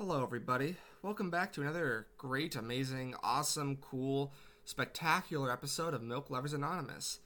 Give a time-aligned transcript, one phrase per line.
[0.00, 0.76] Hello, everybody.
[1.02, 4.32] Welcome back to another great, amazing, awesome, cool,
[4.64, 7.18] spectacular episode of Milk Lovers Anonymous.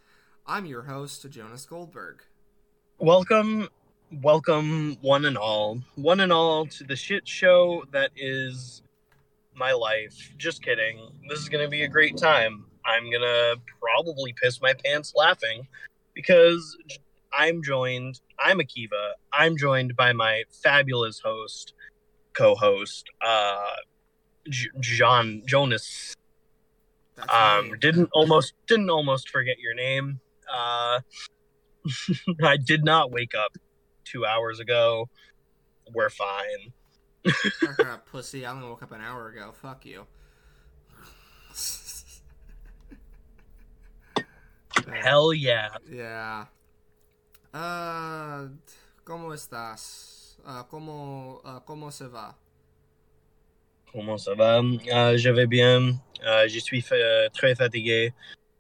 [0.47, 2.23] I'm your host, Jonas Goldberg.
[2.99, 3.69] Welcome,
[4.11, 8.81] welcome, one and all, one and all, to the shit show that is
[9.55, 10.33] my life.
[10.39, 10.99] Just kidding.
[11.29, 12.65] This is gonna be a great time.
[12.87, 15.69] I'm gonna probably piss my pants laughing
[16.15, 16.79] because
[17.35, 18.21] I'm joined.
[18.39, 19.13] I'm Akiva.
[19.31, 21.75] I'm joined by my fabulous host,
[22.35, 23.77] co-host, uh,
[24.49, 26.15] J- John Jonas.
[27.33, 30.21] Um, didn't almost didn't almost forget your name.
[30.53, 31.01] Uh,
[32.43, 33.57] I did not wake up
[34.05, 35.09] two hours ago.
[35.93, 36.73] We're fine.
[38.11, 38.47] Pussy.
[38.47, 39.53] I only woke up an hour ago.
[39.53, 40.07] Fuck you.
[44.93, 45.69] Hell yeah.
[45.91, 46.47] Yeah.
[47.55, 48.49] Uh,
[49.05, 50.22] ¿Cómo estás?
[50.45, 52.37] Uh, ¿cómo, uh, ¿Cómo se va?
[53.93, 54.59] Comment ça va?
[54.59, 56.01] Euh, je vais bien.
[56.25, 58.13] Euh, je suis euh, très fatigué.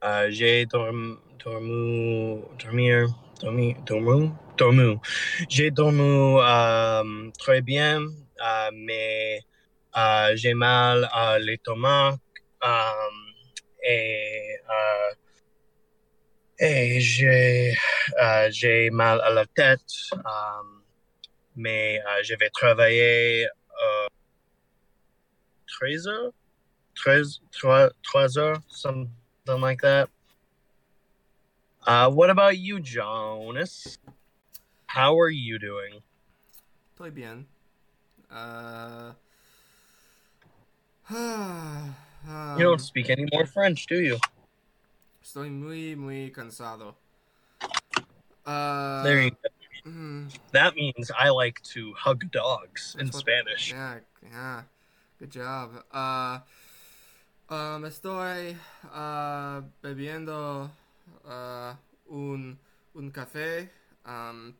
[0.05, 3.09] Euh, J'ai dorm, dormu, dormir,
[3.41, 5.01] dormi, dormu, dormu.
[5.49, 9.41] J'ai dormi euh, très bien, euh, mais
[9.97, 12.17] euh, j'ai mal à l'estomac
[12.65, 13.11] euh,
[13.83, 15.15] et, euh,
[16.61, 17.75] et j'ai
[18.21, 19.81] euh, mal à la tête.
[20.13, 20.72] euh,
[21.63, 24.07] mais euh, je vais travailler euh,
[25.67, 26.33] 13 heures,
[26.97, 29.09] 13, 3, 3 heures, something
[29.61, 30.09] like that.
[31.87, 33.99] Uh, what about you, Jonas?
[34.87, 36.03] How are you doing?
[36.95, 37.47] Estoy bien.
[38.31, 39.13] Uh,
[41.11, 41.95] um,
[42.59, 44.19] You don't speak any more French, do you?
[45.25, 46.95] Estoy muy, muy cansado.
[48.45, 49.52] Uh, There you go.
[49.87, 53.73] Mm, That means I like to hug dogs in what- Spanish.
[53.73, 54.63] Yeah, yeah.
[55.19, 55.71] Good job.
[55.93, 56.39] Uh,
[57.49, 58.57] um, estoy
[58.93, 60.71] uh, bebiendo
[61.29, 61.75] uh,
[62.11, 62.59] un,
[62.97, 63.69] un café.
[64.05, 64.55] Um,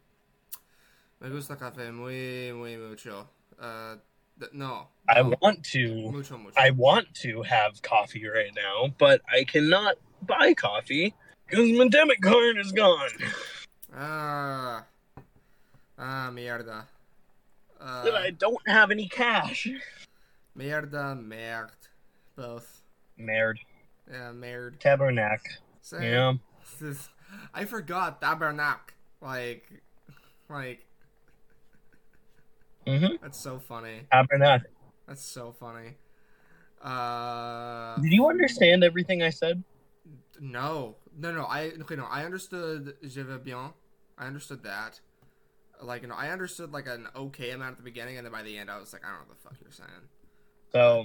[1.21, 3.29] me gusta café muy, muy mucho.
[3.61, 3.97] Uh,
[4.39, 4.89] th- no.
[5.09, 6.11] I want to.
[6.11, 6.55] Mucho, mucho.
[6.57, 9.97] I want to have coffee right now, but I cannot
[10.27, 11.15] buy coffee
[11.49, 13.11] because my debit card is gone.
[13.97, 14.85] Ah.
[16.05, 16.87] Ah, mierda.
[17.81, 19.69] Uh, I don't have any cash.
[20.59, 21.71] mierda, merd.
[22.35, 22.81] Both.
[23.19, 23.59] Merd.
[24.11, 24.79] Yeah, merd.
[24.81, 25.39] Tabernac.
[25.81, 26.03] Same.
[26.03, 26.33] Yeah.
[27.55, 28.81] I forgot Tabernac.
[29.21, 29.71] Like,
[30.49, 30.85] like
[32.87, 33.15] Mm-hmm.
[33.23, 34.03] that's so funny.
[34.13, 34.63] Tabernac.
[35.07, 35.95] That's so funny.
[36.83, 39.63] Uh, Did you understand everything I said?
[40.41, 41.45] no, no, no.
[41.45, 42.07] I okay, no.
[42.11, 43.73] I understood je vais bien.
[44.19, 44.99] I understood that.
[45.83, 48.43] Like, you know, I understood like an okay amount at the beginning, and then by
[48.43, 49.91] the end, I was like, I don't know what the fuck you're saying.
[50.73, 51.05] So,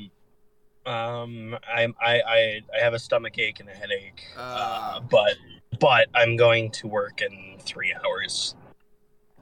[0.89, 4.23] um, I'm I I, I have a stomach ache and a headache.
[4.37, 4.39] Uh.
[4.39, 5.33] Uh, but
[5.79, 8.55] but I'm going to work in three hours.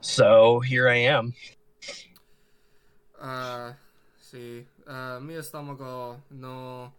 [0.00, 1.34] So here I am.
[3.20, 3.72] Uh,
[4.20, 4.64] sí.
[4.86, 6.92] Uh, mi estómago no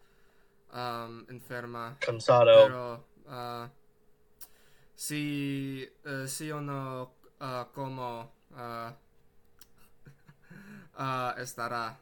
[0.73, 1.95] um, enferma.
[1.99, 2.67] Cansado.
[2.67, 3.67] Pero uh,
[4.95, 7.11] si, uh, si o no
[7.41, 8.27] uh, como
[8.57, 8.91] uh,
[10.97, 11.95] uh, estará.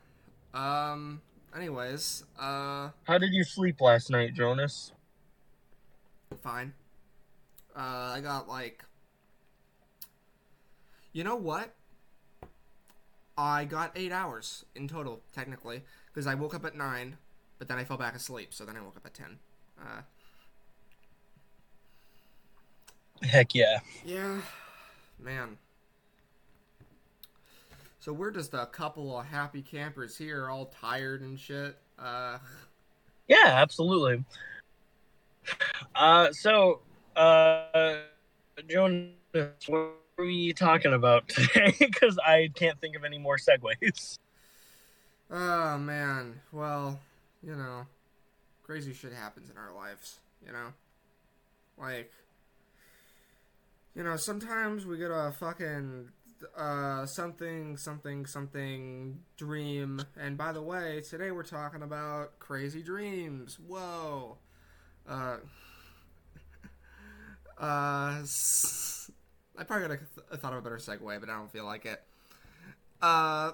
[0.54, 1.22] Um,
[1.56, 4.92] anyways, uh, How did you sleep last night, Jonas?
[6.42, 6.74] fine.
[7.76, 8.84] Uh, I got like.
[11.14, 11.74] You know what?
[13.38, 17.18] I got eight hours in total, technically, because I woke up at nine,
[17.58, 19.38] but then I fell back asleep, so then I woke up at ten.
[19.80, 20.02] Uh,
[23.24, 23.80] Heck yeah.
[24.06, 24.40] Yeah,
[25.20, 25.58] man.
[28.00, 31.76] So we're just a couple of happy campers here, all tired and shit.
[31.98, 32.38] Uh,
[33.28, 34.24] Yeah, absolutely.
[35.96, 36.82] Uh, so,
[37.16, 37.96] uh,
[38.70, 39.10] Jonas,
[39.68, 41.74] what are we talking about today?
[41.80, 44.20] Because I can't think of any more segues.
[45.32, 46.42] oh man.
[46.52, 47.00] Well,
[47.42, 47.88] you know,
[48.64, 50.20] crazy shit happens in our lives.
[50.46, 50.74] You know,
[51.78, 52.12] like,
[53.96, 56.10] you know, sometimes we get a fucking
[56.56, 60.02] uh something something something dream.
[60.20, 63.58] And by the way today we're talking about crazy dreams.
[63.60, 64.38] Whoa.
[65.08, 65.38] Uh
[67.60, 69.10] uh s-
[69.58, 70.00] i probably could
[70.32, 72.04] have thought of a better segue but i don't feel like it.
[73.02, 73.52] Uh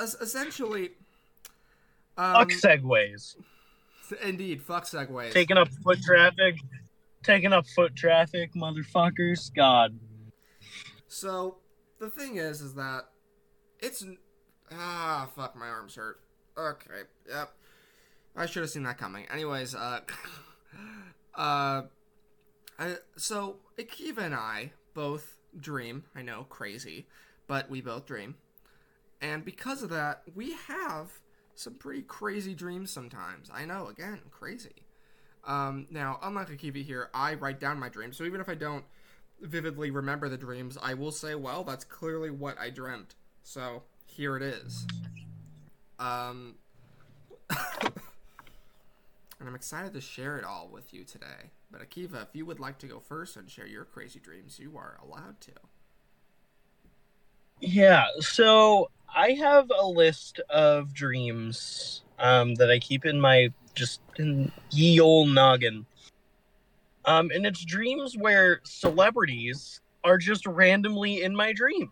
[0.00, 0.90] essentially
[2.16, 3.36] um, Fuck segues.
[4.22, 5.32] indeed fuck segues.
[5.32, 6.56] Taking up foot traffic.
[7.22, 9.52] Taking up foot traffic, motherfuckers.
[9.54, 9.98] God.
[11.08, 11.58] So
[11.98, 13.02] the thing is, is that
[13.80, 14.04] it's
[14.78, 16.20] Ah, fuck, my arms hurt.
[16.56, 17.52] Okay, yep.
[18.36, 19.26] I should have seen that coming.
[19.30, 20.00] Anyways, uh,
[21.34, 21.82] uh,
[22.78, 26.04] I, so Akiva and I both dream.
[26.14, 27.06] I know, crazy,
[27.46, 28.36] but we both dream,
[29.20, 31.20] and because of that, we have
[31.54, 33.50] some pretty crazy dreams sometimes.
[33.52, 34.81] I know, again, crazy.
[35.44, 38.84] Um, now, unlike Akiva here, I write down my dreams, so even if I don't
[39.40, 43.14] vividly remember the dreams, I will say, well, that's clearly what I dreamt.
[43.42, 44.86] So here it is.
[45.98, 46.54] Um,
[47.50, 51.50] and I'm excited to share it all with you today.
[51.70, 54.76] But Akiva, if you would like to go first and share your crazy dreams, you
[54.76, 55.52] are allowed to.
[57.60, 64.00] Yeah, so I have a list of dreams um, that I keep in my just
[64.18, 65.86] in ye old noggin.
[67.04, 71.90] Um, and it's dreams where celebrities are just randomly in my dream.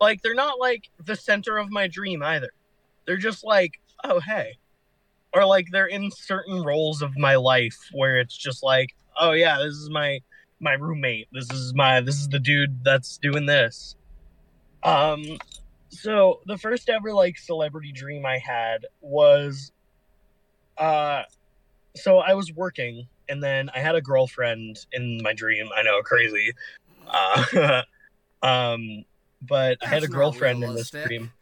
[0.00, 2.50] Like they're not like the center of my dream either.
[3.06, 4.58] They're just like, oh hey.
[5.32, 9.58] Or like they're in certain roles of my life where it's just like, oh yeah,
[9.58, 10.20] this is my
[10.60, 11.28] my roommate.
[11.32, 13.96] This is my this is the dude that's doing this.
[14.82, 15.24] Um
[15.88, 19.72] so the first ever like celebrity dream I had was
[20.78, 21.22] uh
[21.96, 25.68] so I was working and then I had a girlfriend in my dream.
[25.74, 26.52] I know, crazy.
[27.06, 27.82] Uh,
[28.42, 29.04] um,
[29.42, 31.32] but I had a girlfriend in this dream.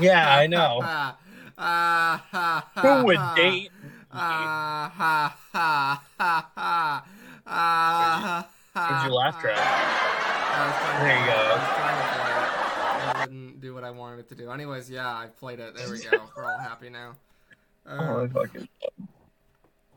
[0.00, 0.80] Yeah, I know.
[2.82, 3.70] Who would date?
[4.10, 7.06] Ha, ha, ha, ha.
[7.46, 9.56] Ha, Where'd you laugh track?
[9.56, 11.32] I was trying to There you go.
[11.32, 13.08] I was trying to play it.
[13.08, 14.50] It wouldn't do what I wanted it to do.
[14.50, 15.76] Anyways, yeah, I played it.
[15.76, 16.10] There we go.
[16.36, 17.14] We're all happy now.
[17.88, 18.68] Uh, Oh, I fucking.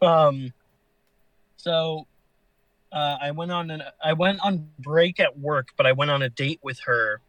[0.01, 0.53] Um.
[1.57, 2.07] So,
[2.91, 6.21] uh, I went on an I went on break at work, but I went on
[6.21, 7.21] a date with her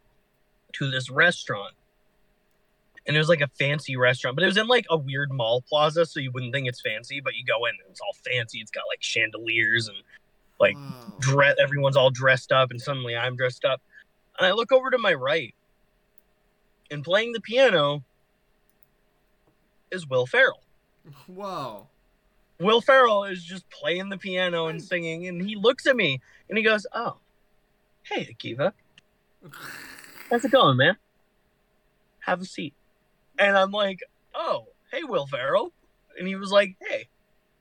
[0.73, 1.73] to this restaurant,
[3.05, 5.61] and it was like a fancy restaurant, but it was in like a weird mall
[5.61, 8.59] plaza, so you wouldn't think it's fancy, but you go in, and it's all fancy.
[8.59, 9.97] It's got like chandeliers and
[10.59, 11.13] like whoa.
[11.19, 11.55] dress.
[11.61, 13.81] Everyone's all dressed up, and suddenly I'm dressed up,
[14.39, 15.53] and I look over to my right,
[16.89, 18.03] and playing the piano
[19.93, 20.63] is Will Ferrell.
[21.27, 21.87] Whoa.
[22.59, 26.57] Will Ferrell is just playing the piano and singing, and he looks at me and
[26.57, 27.17] he goes, "Oh,
[28.03, 28.73] hey Akiva,
[30.29, 30.97] how's it going, man?
[32.19, 32.73] Have a seat."
[33.37, 33.99] And I'm like,
[34.33, 35.73] "Oh, hey Will Ferrell,"
[36.17, 37.07] and he was like, "Hey,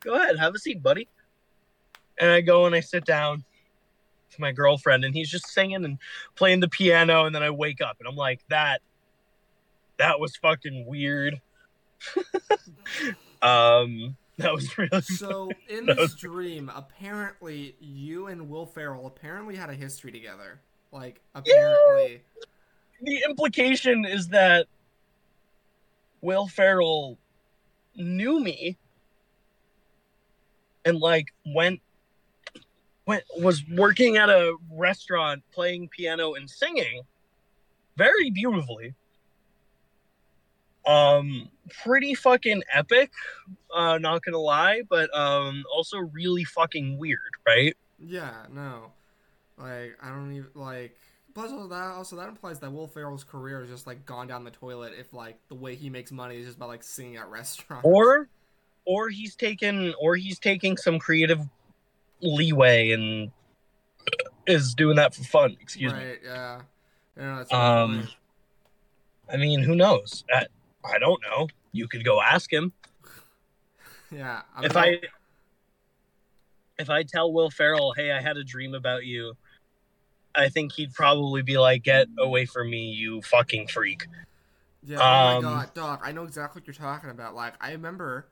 [0.00, 1.08] go ahead, have a seat, buddy."
[2.18, 3.44] And I go and I sit down
[4.30, 5.98] with my girlfriend, and he's just singing and
[6.36, 8.82] playing the piano, and then I wake up and I'm like, "That,
[9.96, 11.40] that was fucking weird."
[13.42, 19.56] um, that was really So in this was- dream, apparently you and Will Ferrell apparently
[19.56, 20.60] had a history together.
[20.90, 22.22] Like apparently.
[23.00, 24.66] the implication is that
[26.20, 27.18] Will Ferrell
[27.96, 28.76] knew me
[30.84, 31.80] and like went
[33.06, 37.02] went was working at a restaurant playing piano and singing
[37.96, 38.94] very beautifully
[40.86, 41.48] um
[41.84, 43.10] pretty fucking epic
[43.74, 48.92] uh not gonna lie but um also really fucking weird right Yeah, no.
[49.56, 50.96] Like I don't even like.
[51.34, 54.44] Plus, also that also that implies that Will Ferrell's career has just like gone down
[54.44, 54.92] the toilet.
[54.98, 57.86] If like the way he makes money is just by like singing at restaurants.
[57.86, 58.28] or
[58.84, 61.40] or he's taken or he's taking some creative
[62.20, 63.30] leeway and
[64.46, 66.18] is doing that for fun excuse me right?
[66.24, 66.60] Yeah.
[67.16, 68.08] Yeah, that's a good Um,
[69.28, 70.24] i mean who knows
[70.84, 72.72] I don't know you could go ask him
[74.10, 74.42] Yeah.
[74.54, 75.00] I'm if not- i
[76.78, 79.36] if i tell will ferrell hey i had a dream about you
[80.34, 84.06] i think he'd probably be like get away from me you fucking freak
[84.84, 86.00] Yeah, oh Um, my god, dog!
[86.02, 87.36] I know exactly what you're talking about.
[87.36, 88.26] Like, I remember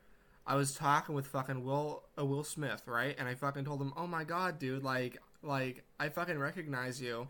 [0.45, 3.14] I was talking with fucking Will, uh, Will Smith, right?
[3.16, 4.83] And I fucking told him, "Oh my god, dude!
[4.83, 7.28] Like, like I fucking recognize you,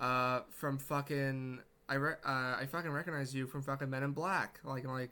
[0.00, 1.58] uh, from fucking
[1.88, 4.60] I re- uh, I fucking recognize you from fucking Men in Black.
[4.64, 5.10] Like, I'm like,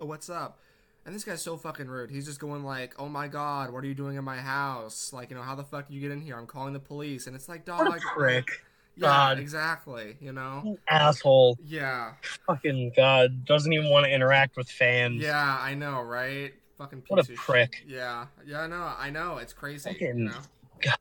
[0.00, 0.58] oh, what's up?"
[1.06, 2.10] And this guy's so fucking rude.
[2.10, 5.12] He's just going like, "Oh my god, what are you doing in my house?
[5.12, 6.36] Like, you know, how the fuck did you get in here?
[6.36, 8.48] I'm calling the police." And it's like, dog, what a prick
[8.96, 9.38] yeah, God.
[9.38, 10.16] exactly.
[10.20, 12.14] You know, asshole yeah.
[12.46, 16.52] fucking god doesn't even want to interact with fans Yeah, I know, right?
[16.78, 17.36] Fucking What a of shit.
[17.36, 17.84] prick.
[17.86, 19.38] Yeah, yeah, I know, I know.
[19.38, 19.90] It's crazy.
[19.90, 20.38] Fucking- You know?
[20.80, 20.96] God,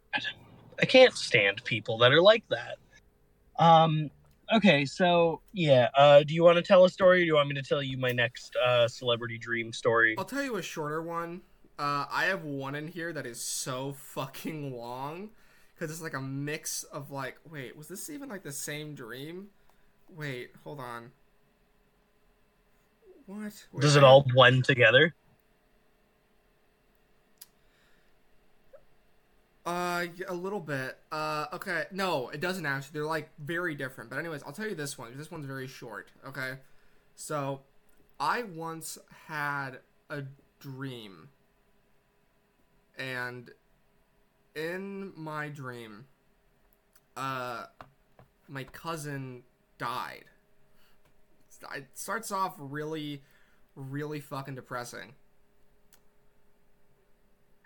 [0.79, 2.77] I can't stand people that are like that.
[3.59, 4.11] Um.
[4.53, 5.89] Okay, so yeah.
[5.95, 7.19] Uh, do you want to tell a story?
[7.19, 10.15] Or do you want me to tell you my next uh, celebrity dream story?
[10.17, 11.41] I'll tell you a shorter one.
[11.77, 15.29] Uh, I have one in here that is so fucking long
[15.75, 19.47] because it's like a mix of like, wait, was this even like the same dream?
[20.15, 21.11] Wait, hold on.
[23.25, 23.65] What?
[23.73, 25.13] Wait, Does it all blend together?
[29.67, 30.97] Uh, a little bit.
[31.11, 31.83] Uh, okay.
[31.91, 32.93] No, it doesn't actually.
[32.93, 34.09] They're like very different.
[34.09, 35.11] But anyways, I'll tell you this one.
[35.17, 36.09] This one's very short.
[36.25, 36.53] Okay.
[37.15, 37.63] So,
[38.17, 38.97] I once
[39.27, 40.23] had a
[40.61, 41.27] dream,
[42.97, 43.51] and
[44.55, 46.05] in my dream,
[47.17, 47.65] uh,
[48.47, 49.43] my cousin
[49.77, 50.23] died.
[51.75, 53.21] It starts off really,
[53.75, 55.15] really fucking depressing.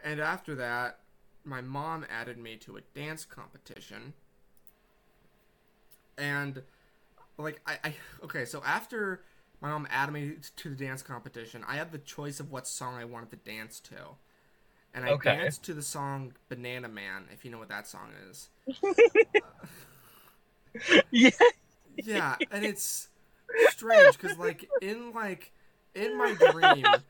[0.03, 0.97] And after that,
[1.45, 4.13] my mom added me to a dance competition.
[6.17, 6.61] And
[7.37, 9.21] like I, I okay, so after
[9.61, 12.95] my mom added me to the dance competition, I had the choice of what song
[12.95, 13.95] I wanted to dance to.
[14.93, 15.13] And I Okay.
[15.13, 18.49] danced to the song Banana Man, if you know what that song is.
[21.11, 21.31] yeah.
[22.01, 23.09] Yeah, and it's
[23.57, 25.51] strange because like in like
[25.93, 27.03] in my dream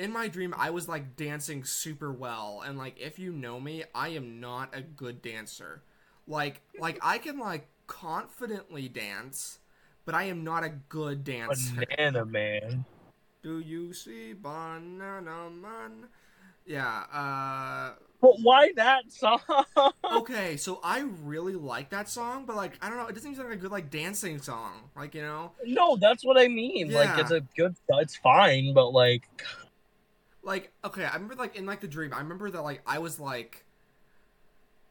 [0.00, 3.84] in my dream I was like dancing super well and like if you know me,
[3.94, 5.82] I am not a good dancer.
[6.26, 9.58] Like like I can like confidently dance,
[10.06, 11.84] but I am not a good dancer.
[11.98, 12.84] Banana man.
[13.42, 16.08] Do you see banana man?
[16.64, 19.40] Yeah, uh But why that song?
[20.12, 23.44] okay, so I really like that song, but like I don't know, it doesn't seem
[23.44, 24.90] like a good like dancing song.
[24.96, 25.52] Like, you know?
[25.64, 26.92] No, that's what I mean.
[26.92, 29.28] Like it's a good it's fine, but like
[30.42, 33.20] like okay i remember like in like the dream i remember that like i was
[33.20, 33.64] like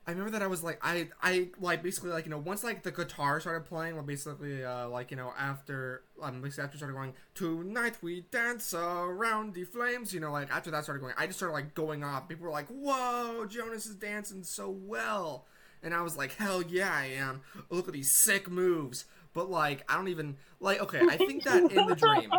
[0.05, 2.83] i remember that i was like i i like basically like you know once like
[2.83, 6.93] the guitar started playing like basically uh like you know after um basically after started
[6.93, 11.25] going tonight we dance around the flames you know like after that started going i
[11.25, 12.27] just started like going off.
[12.27, 15.45] People were like whoa jonas is dancing so well.
[15.81, 17.41] And i was like hell yeah i am.
[17.69, 19.05] Look at these sick moves.
[19.33, 22.31] But like i don't even like okay i think that in the dream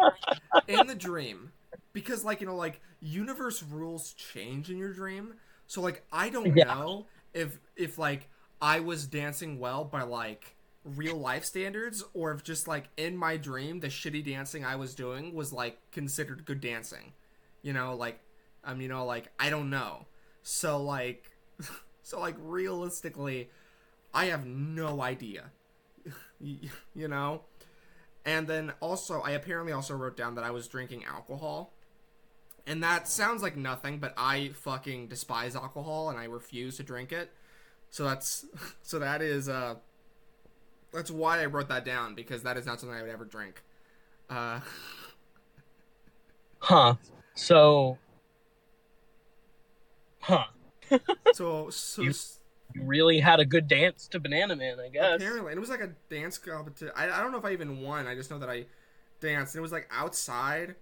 [0.69, 1.53] in the dream
[1.93, 5.35] because like you know like universe rules change in your dream.
[5.67, 6.65] So like i don't Yeah.
[6.65, 8.29] know if if like
[8.61, 13.37] i was dancing well by like real life standards or if just like in my
[13.37, 17.13] dream the shitty dancing i was doing was like considered good dancing.
[17.63, 18.21] You know like
[18.65, 20.07] i um, you know like i don't know.
[20.43, 21.31] So like
[22.03, 23.51] so like realistically
[24.15, 25.51] i have no idea.
[26.95, 27.43] You know?
[28.25, 31.73] And then also, I apparently also wrote down that I was drinking alcohol.
[32.71, 37.11] And that sounds like nothing, but I fucking despise alcohol and I refuse to drink
[37.11, 37.33] it.
[37.91, 38.47] So that's
[38.83, 39.75] so that is uh
[40.93, 43.65] that's why I wrote that down because that is not something I would ever drink.
[44.29, 44.61] Uh
[46.61, 46.95] Huh.
[47.35, 47.99] So
[50.21, 50.45] Huh.
[51.33, 52.13] so so You-
[52.75, 55.17] You really had a good dance to Banana Man, I guess.
[55.17, 56.93] apparently and it was like a dance competition.
[56.95, 58.07] I, I don't know if I even won.
[58.07, 58.67] I just know that I
[59.21, 59.57] danced.
[59.57, 60.77] And it was like outside.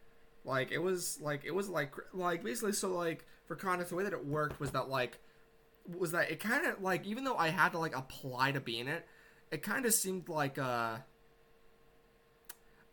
[0.48, 4.04] Like it was like it was like like basically so like for context the way
[4.04, 5.18] that it worked was that like
[5.86, 8.80] was that it kind of like even though I had to like apply to be
[8.80, 9.06] in it,
[9.50, 10.96] it kind of seemed like uh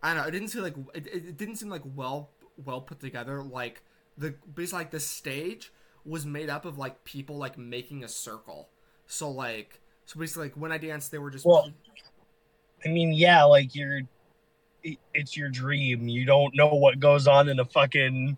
[0.04, 0.28] I don't know.
[0.28, 2.30] It didn't seem like it, it didn't seem like well
[2.64, 3.42] well put together.
[3.42, 3.82] Like
[4.18, 5.72] the basically like the stage
[6.04, 8.68] was made up of like people like making a circle.
[9.08, 11.72] So like so basically like when I danced, they were just Well,
[12.86, 14.02] I mean, yeah, like you're
[15.14, 16.08] it's your dream.
[16.08, 18.38] You don't know what goes on in a fucking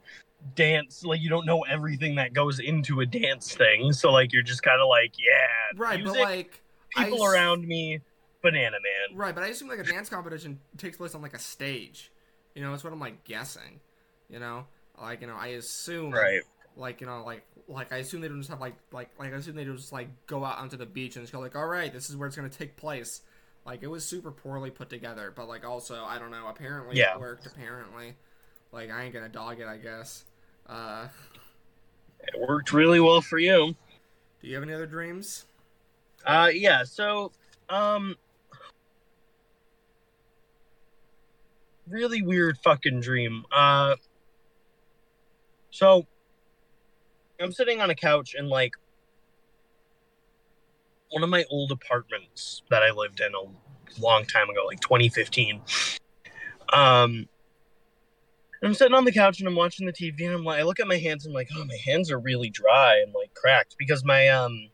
[0.55, 1.03] dance.
[1.03, 3.91] Like you don't know everything that goes into a dance thing.
[3.93, 6.61] So like you're just kind of like, yeah, right, music, but like
[6.95, 8.01] I people s- around me,
[8.41, 9.17] Banana Man.
[9.17, 12.11] Right, but I assume like a dance competition takes place on like a stage.
[12.55, 13.79] You know, that's what I'm like guessing.
[14.29, 14.65] You know,
[15.01, 16.41] like you know, I assume Right.
[16.75, 19.37] like you know, like like I assume they don't just have like like like I
[19.37, 21.67] assume they don't just like go out onto the beach and just go like, all
[21.67, 23.21] right, this is where it's gonna take place.
[23.67, 26.47] Like it was super poorly put together, but like also I don't know.
[26.47, 27.15] Apparently Yeah.
[27.15, 27.45] it worked.
[27.45, 28.15] Apparently,
[28.71, 29.67] like I ain't gonna dog it.
[29.67, 30.23] I guess.
[30.65, 31.09] Uh,
[32.21, 33.75] It worked really well for you.
[34.41, 35.45] do you have any other dreams?
[36.25, 37.33] Uh yeah, so
[37.67, 38.15] um
[41.89, 43.43] really weird fucking dream.
[43.51, 43.95] Uh
[45.71, 46.07] so
[47.41, 48.71] I'm sitting on a couch and like
[51.11, 55.61] one of my old apartments that I lived in a long time ago, like 2015.
[56.73, 57.27] Um
[58.63, 60.79] I'm sitting on the couch and I'm watching the TV and I'm like I look
[60.79, 63.75] at my hands and I'm like, oh my hands are really dry and like cracked
[63.77, 64.69] because my um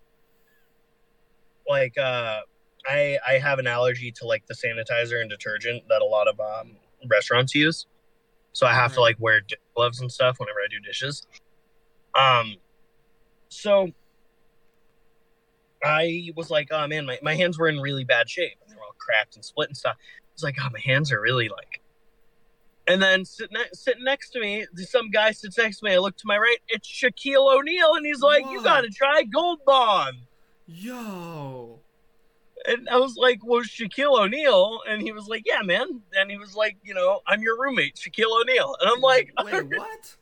[1.68, 2.40] like uh
[2.88, 6.40] I I have an allergy to like the sanitizer and detergent that a lot of
[6.40, 6.78] um
[7.10, 7.86] restaurants use.
[8.54, 9.04] So I have to Mhm.
[9.04, 9.42] like wear
[9.76, 11.26] gloves and stuff whenever I do dishes.
[12.16, 12.56] Um
[13.50, 13.90] so
[15.84, 18.84] I was like, oh man, my, my hands were in really bad shape they were
[18.84, 19.96] all cracked and split and stuff.
[20.00, 21.82] I was like, oh my hands are really like
[22.88, 25.94] And then sitting ne- sitting next to me, some guy sits next to me.
[25.94, 26.58] I look to my right.
[26.70, 30.18] It's Shaquille O'Neal, and he's like, "You got to try Gold Bond."
[30.68, 31.80] Yo.
[32.66, 36.38] And I was like, "Well, Shaquille O'Neal," and he was like, "Yeah, man." And he
[36.38, 40.16] was like, "You know, I'm your roommate, Shaquille O'Neal." And I'm like, wait, what?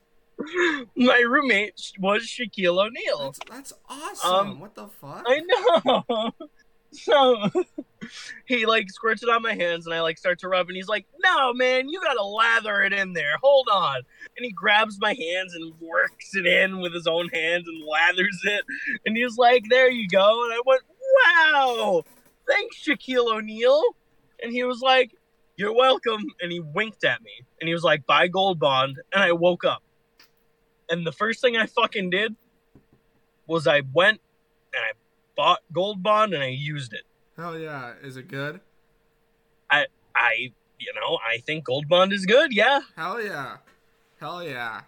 [0.95, 4.48] "My roommate was Shaquille O'Neal." That's, that's awesome.
[4.50, 5.24] Um, what the fuck?
[5.27, 6.31] I know.
[6.91, 7.50] So
[8.45, 10.88] he like squirts it on my hands and I like start to rub and he's
[10.88, 13.38] like, No man, you gotta lather it in there.
[13.41, 13.98] Hold on.
[14.38, 18.38] And he grabs my hands and works it in with his own hands and lathers
[18.43, 18.65] it.
[19.05, 20.43] And he's like, There you go.
[20.43, 20.81] And I went,
[21.25, 22.03] Wow,
[22.48, 23.81] thanks, Shaquille O'Neal.
[24.43, 25.12] And he was like,
[25.55, 26.25] You're welcome.
[26.41, 28.98] And he winked at me and he was like, Buy gold bond.
[29.13, 29.81] And I woke up.
[30.91, 32.36] And the first thing I fucking did
[33.48, 34.19] was I went
[34.75, 34.91] and I
[35.36, 37.03] bought gold bond and I used it.
[37.36, 37.93] Hell yeah.
[38.03, 38.60] Is it good?
[39.71, 42.81] I, I you know, I think gold bond is good, yeah.
[42.95, 43.57] Hell yeah.
[44.19, 44.81] Hell yeah.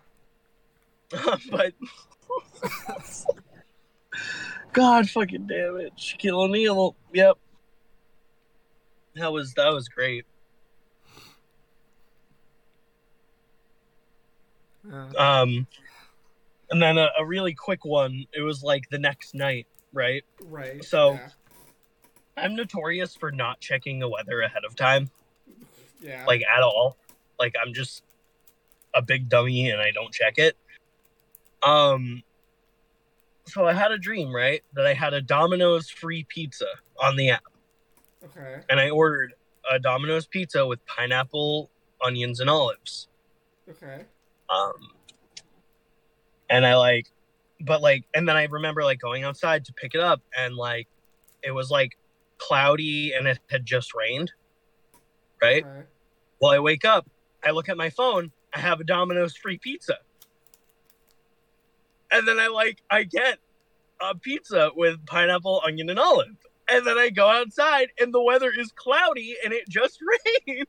[1.52, 1.74] but
[4.74, 6.96] God fucking damn it, Shaquille O'Neal.
[7.14, 7.38] Yep,
[9.16, 10.26] that was that was great.
[14.88, 15.10] Yeah.
[15.18, 15.68] Um,
[16.74, 18.26] and then a, a really quick one.
[18.34, 20.26] It was like the next night, right?
[20.46, 20.84] right.
[20.84, 21.30] So- yeah.
[22.36, 25.12] I'm notorious for not checking the weather ahead of time,
[26.02, 26.26] yeah.
[26.26, 26.98] like at all.
[27.38, 28.04] Like I'm just
[28.96, 30.58] a big dummy and I don't check it.
[31.62, 32.24] Um
[33.46, 34.64] so I had a dream, right?
[34.74, 36.66] That I had a Domino's free pizza
[37.00, 37.44] on the app.
[38.26, 38.62] okay.
[38.68, 39.36] And I ordered
[39.72, 41.70] a Domino's pizza with pineapple,
[42.04, 43.10] onions, and olives.
[43.70, 44.06] Okay.
[44.50, 44.90] Um
[46.54, 47.08] and I like
[47.60, 50.88] but like and then I remember like going outside to pick it up and like
[51.42, 51.98] it was like
[52.38, 54.32] cloudy and it had just rained.
[55.42, 55.66] Right?
[56.40, 57.10] Well, I wake up,
[57.44, 59.98] I look at my phone, I have a Domino's free pizza.
[62.12, 63.40] And then I like I get
[64.00, 66.38] a pizza with pineapple, onion, and olive.
[66.70, 70.00] And then I go outside and the weather is cloudy and it just
[70.48, 70.68] rained.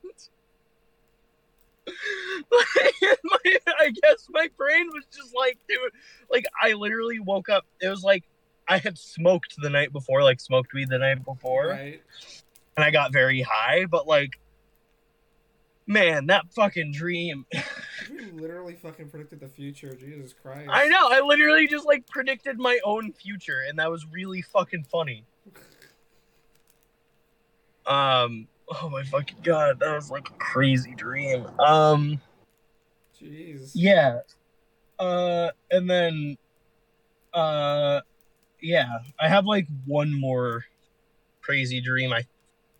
[1.87, 2.64] My,
[3.81, 5.92] I guess my brain was just like, dude,
[6.31, 7.64] like I literally woke up.
[7.81, 8.25] It was like
[8.68, 12.01] I had smoked the night before, like smoked weed the night before Right.
[12.77, 14.31] and I got very high, but like,
[15.87, 17.47] man, that fucking dream.
[18.11, 19.94] You literally fucking predicted the future.
[19.94, 20.68] Jesus Christ.
[20.70, 24.85] I know, I literally just like predicted my own future, and that was really fucking
[24.85, 25.25] funny.
[27.87, 31.46] Um, oh my fucking god, that was like a crazy dream.
[31.59, 32.20] Um,
[33.20, 33.72] Jeez.
[33.74, 34.20] yeah.
[34.98, 36.37] Uh, and then,
[37.33, 38.00] uh,
[38.61, 40.64] yeah, I have like one more
[41.42, 42.24] crazy dream I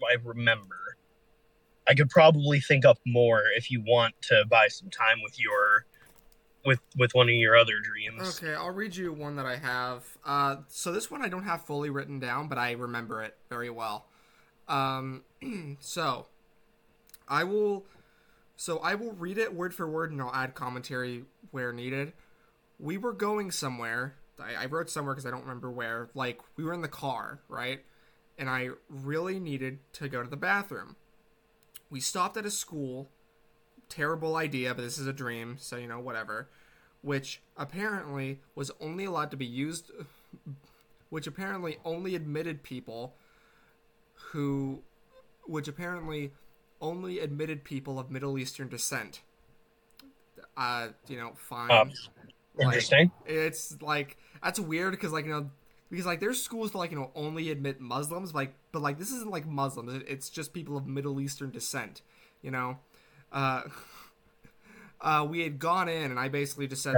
[0.03, 0.97] I remember.
[1.87, 5.87] I could probably think up more if you want to buy some time with your
[6.65, 8.43] with with one of your other dreams.
[8.43, 10.05] Okay, I'll read you one that I have.
[10.25, 13.71] Uh, so this one I don't have fully written down, but I remember it very
[13.71, 14.07] well.
[14.69, 15.23] Um,
[15.81, 16.27] so
[17.29, 17.85] I will,
[18.57, 22.13] so I will read it word for word, and I'll add commentary where needed.
[22.79, 24.15] We were going somewhere.
[24.41, 26.09] I, I wrote somewhere because I don't remember where.
[26.15, 27.81] Like we were in the car, right?
[28.39, 30.97] And I really needed to go to the bathroom.
[31.91, 33.09] We stopped at a school.
[33.89, 36.49] Terrible idea, but this is a dream, so you know whatever
[37.05, 39.91] which apparently was only allowed to be used
[41.11, 43.15] which apparently only admitted people
[44.33, 44.83] who
[45.47, 46.33] which apparently
[46.81, 49.23] only admitted people of Middle Eastern descent.
[50.57, 51.71] Uh, you know, fine.
[51.71, 51.91] Um,
[52.57, 53.11] Like, Interesting.
[53.27, 55.51] it's like that's weird because like you know
[55.91, 59.11] because like there's schools that like you know only admit Muslims like but like this
[59.11, 62.03] isn't like Muslims it's just people of Middle Eastern descent
[62.43, 62.79] you know
[63.33, 63.63] uh
[65.01, 66.95] uh we had gone in and I basically just said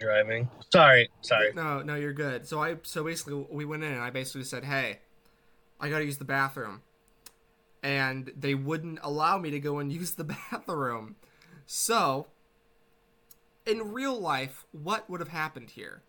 [0.00, 0.48] Driving.
[0.70, 1.10] Sorry.
[1.22, 1.52] Sorry.
[1.54, 4.64] no no you're good so I so basically we went in and I basically said
[4.64, 4.98] hey
[5.80, 6.82] I gotta use the bathroom
[7.82, 11.16] and they wouldn't allow me to go and use the bathroom
[11.66, 12.28] so
[13.66, 16.02] in real life, what would have happened here?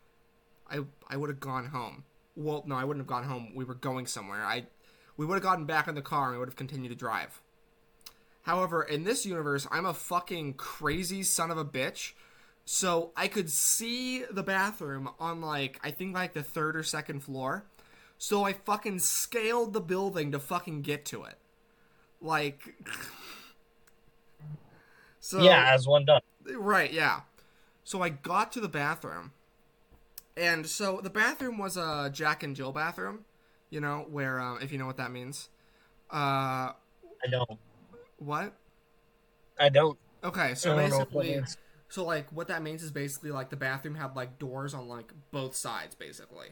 [0.71, 2.05] I I would have gone home.
[2.35, 3.51] Well, no, I wouldn't have gone home.
[3.53, 4.45] We were going somewhere.
[4.45, 4.67] I
[5.17, 7.41] we would have gotten back in the car and we would have continued to drive.
[8.43, 12.13] However, in this universe, I'm a fucking crazy son of a bitch.
[12.63, 17.19] So I could see the bathroom on like I think like the third or second
[17.21, 17.65] floor.
[18.19, 21.37] So I fucking scaled the building to fucking get to it.
[22.21, 22.75] Like
[25.21, 26.21] So yeah, as one does.
[26.53, 27.21] Right, yeah.
[27.83, 29.31] So I got to the bathroom.
[30.35, 33.25] And so the bathroom was a Jack and Jill bathroom,
[33.69, 35.49] you know, where um, if you know what that means.
[36.11, 36.73] Uh
[37.23, 37.59] I don't.
[38.17, 38.53] what?
[39.57, 39.97] I don't.
[40.23, 41.45] Okay, so don't know what that basically,
[41.87, 45.13] so like what that means is basically like the bathroom had like doors on like
[45.31, 46.49] both sides, basically.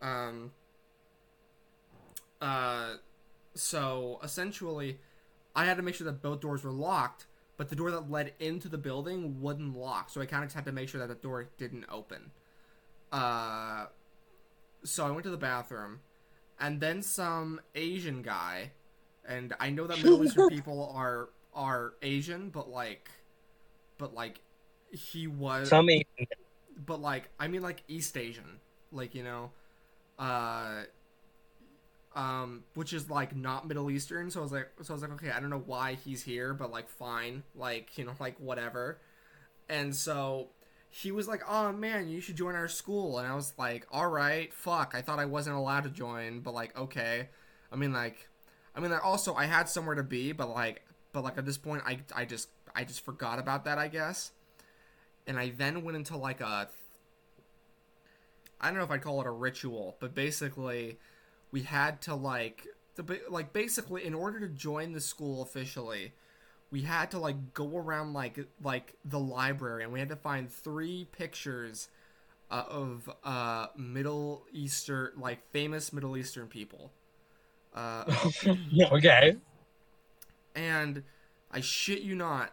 [0.00, 0.52] Um.
[2.44, 2.96] Uh,
[3.54, 4.98] so essentially,
[5.56, 7.26] I had to make sure that both doors were locked,
[7.56, 10.10] but the door that led into the building wouldn't lock.
[10.10, 12.32] So I kind of just had to make sure that the door didn't open.
[13.10, 13.86] Uh,
[14.82, 16.00] so I went to the bathroom,
[16.60, 18.72] and then some Asian guy,
[19.26, 23.08] and I know that Middle Eastern people are are Asian, but like,
[23.96, 24.40] but like,
[24.90, 26.26] he was Some Asian
[26.86, 28.60] but like I mean like East Asian,
[28.92, 29.50] like you know,
[30.18, 30.82] uh,
[32.14, 34.30] um, which is like not Middle Eastern.
[34.30, 36.54] So I was like, so I was like, okay, I don't know why he's here,
[36.54, 38.98] but like fine, like you know, like whatever.
[39.68, 40.48] And so
[40.90, 44.08] he was like, oh man, you should join our school, and I was like, all
[44.08, 47.28] right, fuck, I thought I wasn't allowed to join, but like okay,
[47.72, 48.28] I mean like,
[48.74, 51.58] I mean like also I had somewhere to be, but like, but like at this
[51.58, 54.32] point I I just I just forgot about that, I guess
[55.26, 56.68] and I then went into like a
[58.60, 60.98] I don't know if I'd call it a ritual, but basically
[61.54, 66.12] we had to like ba- like basically in order to join the school officially,
[66.72, 70.50] we had to like go around like like the library and we had to find
[70.50, 71.88] three pictures
[72.50, 76.90] uh, of uh Middle Eastern like famous Middle Eastern people.
[77.72, 78.04] Uh
[78.92, 79.36] okay.
[80.56, 81.04] and
[81.52, 82.52] I shit you not,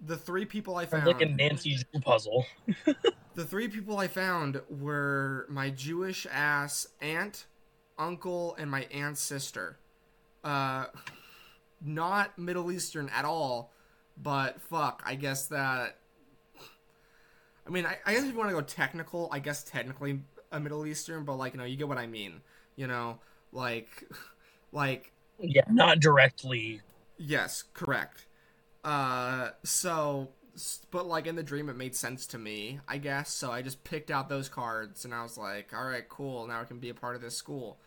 [0.00, 2.46] the three people I found like a Nancy Drew puzzle.
[3.36, 7.44] The three people I found were my Jewish ass aunt,
[7.98, 9.78] uncle, and my aunt's sister.
[10.44, 10.86] Uh,
[11.80, 13.72] not Middle Eastern at all,
[14.22, 15.98] but fuck, I guess that.
[17.66, 20.20] I mean, I, I guess if you want to go technical, I guess technically
[20.52, 22.40] a Middle Eastern, but like, you know, you get what I mean.
[22.76, 23.18] You know,
[23.52, 24.04] like,
[24.72, 26.82] like Yeah, not directly.
[27.18, 28.26] Yes, correct.
[28.84, 30.30] Uh, so,
[30.90, 33.32] but like in the dream, it made sense to me, I guess.
[33.32, 36.46] So I just picked out those cards, and I was like, "All right, cool.
[36.46, 37.78] Now I can be a part of this school."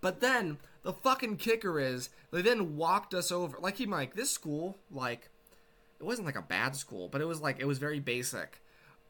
[0.00, 3.58] But then the fucking kicker is they then walked us over.
[3.60, 5.28] Like, he like this school, like
[6.00, 8.60] it wasn't like a bad school, but it was like it was very basic.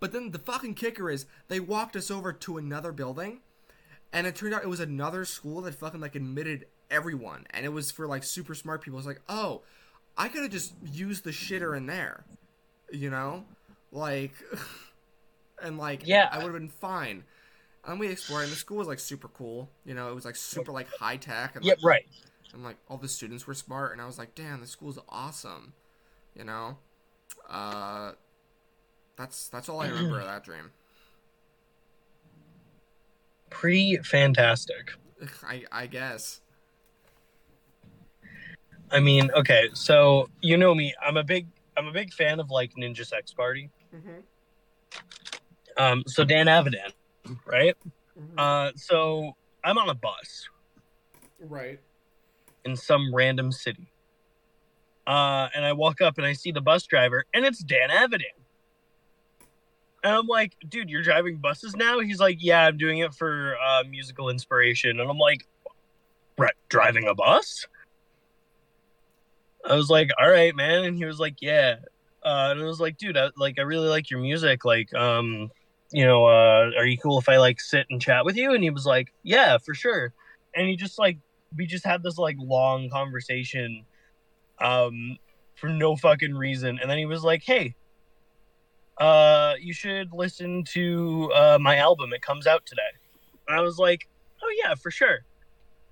[0.01, 3.41] But then the fucking kicker is they walked us over to another building,
[4.12, 7.71] and it turned out it was another school that fucking like admitted everyone, and it
[7.71, 8.99] was for like super smart people.
[8.99, 9.62] It's like, oh,
[10.17, 12.25] I could have just used the shitter in there,
[12.91, 13.45] you know,
[13.93, 14.33] like,
[15.62, 16.29] and like, Yeah.
[16.31, 17.25] I would have been fine.
[17.88, 19.70] And we explored, and the school was like super cool.
[19.87, 22.07] You know, it was like super like high tech, and Yeah, like, right.
[22.53, 25.72] and like all the students were smart, and I was like, damn, the school's awesome.
[26.37, 26.77] You know,
[27.48, 28.12] uh,
[29.16, 30.70] that's that's all I remember of that dream.
[33.48, 34.92] Pretty fantastic.
[35.42, 36.40] I I guess.
[38.90, 40.94] I mean, okay, so you know me.
[41.03, 41.46] I'm a big
[41.77, 43.70] I'm a big fan of like Ninja Sex Party.
[43.96, 44.20] Mm-hmm.
[45.83, 46.92] Um, so Dan Avidan,
[47.47, 47.77] right?
[48.37, 50.49] Uh, so I'm on a bus
[51.41, 51.79] right.
[52.64, 53.87] in some random city.
[55.07, 58.25] Uh, and I walk up and I see the bus driver, and it's Dan Avidan.
[60.05, 61.99] And I'm like, dude, you're driving buses now?
[62.01, 65.01] He's like, yeah, I'm doing it for uh, musical inspiration.
[65.01, 65.47] And I'm like,
[66.37, 67.67] right, driving a bus?
[69.69, 70.85] I was like, all right, man.
[70.85, 71.77] And he was like, yeah.
[72.23, 74.64] Uh, and I was like, dude, I, like, I really like your music.
[74.64, 75.51] Like, um,
[75.90, 78.53] you know, uh, are you cool if I like sit and chat with you?
[78.53, 80.12] And he was like, yeah, for sure.
[80.55, 81.18] And he just like,
[81.57, 83.85] we just had this like long conversation,
[84.61, 85.16] um,
[85.55, 86.79] for no fucking reason.
[86.81, 87.74] And then he was like, hey,
[88.98, 92.12] uh, you should listen to uh, my album.
[92.12, 92.83] It comes out today.
[93.46, 94.09] And I was like,
[94.42, 95.20] oh yeah, for sure.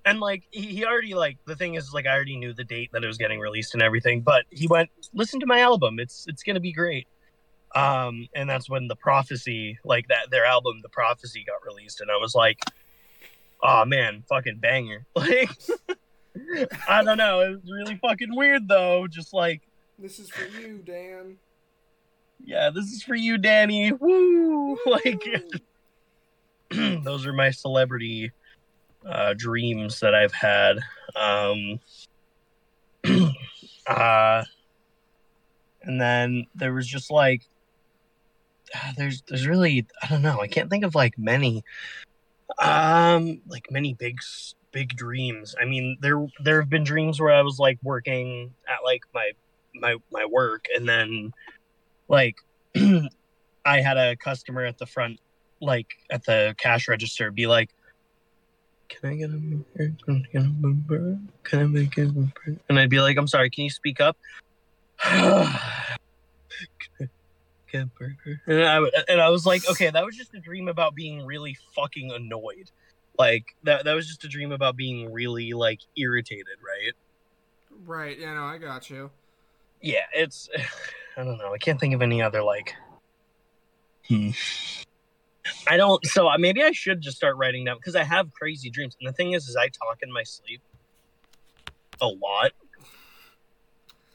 [0.04, 2.90] And like he, he already like the thing is like I already knew the date
[2.92, 5.98] that it was getting released and everything, but he went listen to my album.
[5.98, 7.08] It's it's gonna be great.
[7.76, 12.10] Um, and that's when the prophecy like that their album the prophecy got released, and
[12.10, 12.58] I was like,
[13.62, 15.04] oh man, fucking banger.
[15.14, 15.50] Like
[16.88, 19.06] I don't know, it was really fucking weird though.
[19.06, 19.62] Just like
[19.98, 21.36] This is for you, Dan.
[22.44, 23.92] yeah, this is for you, Danny.
[23.92, 24.76] Woo!
[24.86, 25.24] Like
[27.04, 28.32] those are my celebrity
[29.06, 30.78] uh, dreams that I've had.
[31.14, 31.80] Um,
[33.86, 34.44] uh,
[35.82, 37.42] and then there was just like
[38.96, 41.64] there's there's really I don't know I can't think of like many
[42.58, 44.18] um like many big
[44.72, 45.54] big dreams.
[45.60, 49.30] I mean there there have been dreams where I was like working at like my
[49.74, 51.32] my my work and then
[52.08, 52.36] like
[52.76, 55.20] I had a customer at the front
[55.60, 57.70] like at the cash register be like
[58.88, 59.64] can I get a member?
[59.76, 61.18] Can I get a member?
[61.42, 62.56] Can I make a member?
[62.68, 64.16] And I'd be like, I'm sorry, can you speak up?
[67.80, 68.40] Cat burger.
[68.46, 71.56] And I, and I was like, okay, that was just a dream about being really
[71.74, 72.70] fucking annoyed.
[73.18, 76.92] Like that that was just a dream about being really like irritated, right?
[77.86, 78.18] Right.
[78.18, 78.34] Yeah.
[78.34, 79.10] No, I got you.
[79.80, 80.48] Yeah, it's
[81.16, 81.52] I don't know.
[81.52, 82.74] I can't think of any other like.
[84.08, 84.30] Hmm.
[85.68, 86.04] I don't.
[86.06, 88.96] So uh, maybe I should just start writing down because I have crazy dreams.
[89.00, 90.60] And the thing is, is I talk in my sleep
[92.00, 92.52] a lot,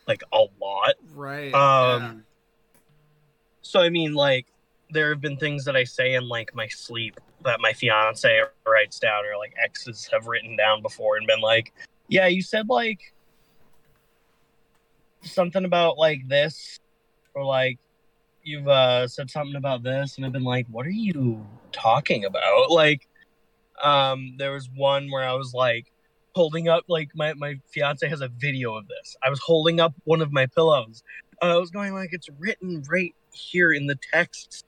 [0.08, 0.96] like a lot.
[1.14, 1.54] Right.
[1.54, 2.02] Um.
[2.02, 2.14] yeah.
[3.62, 4.48] So I mean, like,
[4.90, 9.00] there have been things that I say in like my sleep that my fiance writes
[9.00, 11.74] down, or like exes have written down before, and been like,
[12.08, 13.14] "Yeah, you said like
[15.24, 16.80] something about like this,
[17.34, 17.80] or like
[18.44, 22.72] you've uh said something about this," and I've been like, "What are you talking about?"
[22.72, 23.08] Like,
[23.84, 25.92] um, there was one where I was like
[26.36, 29.16] holding up like my my fiance has a video of this.
[29.24, 31.04] I was holding up one of my pillows.
[31.42, 34.66] And I was going like, "It's written right here in the text."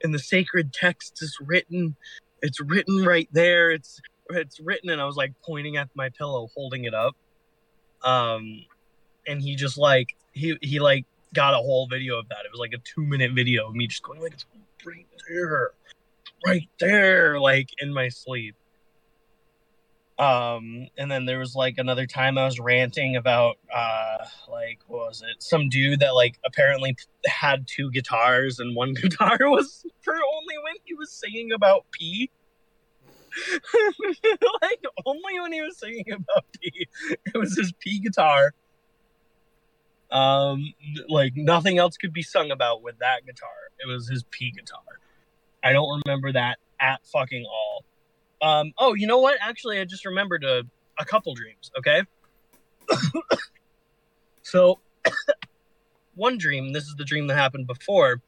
[0.00, 1.96] in the sacred text is written
[2.42, 3.70] it's written right there.
[3.70, 7.16] It's it's written and i was like pointing at my pillow holding it up.
[8.02, 8.64] Um
[9.26, 12.44] and he just like he he like got a whole video of that.
[12.44, 14.46] It was like a two minute video of me just going like it's
[14.84, 15.70] right there
[16.46, 18.54] right there like in my sleep
[20.18, 25.08] um and then there was like another time i was ranting about uh like what
[25.08, 25.42] was it?
[25.42, 30.74] Some dude that like apparently had two guitars and one guitar was for only when
[30.84, 32.30] he was singing about pee
[34.62, 36.88] like only when he was singing about pee
[37.26, 38.52] it was his pee guitar.
[40.10, 40.72] Um
[41.08, 43.48] like nothing else could be sung about with that guitar.
[43.78, 44.80] It was his pee guitar.
[45.62, 47.84] I don't remember that at fucking all
[48.42, 49.36] um, oh, you know what?
[49.40, 50.62] Actually, I just remembered a,
[50.98, 52.02] a couple dreams, okay?
[54.42, 54.78] so,
[56.14, 58.20] one dream, this is the dream that happened before,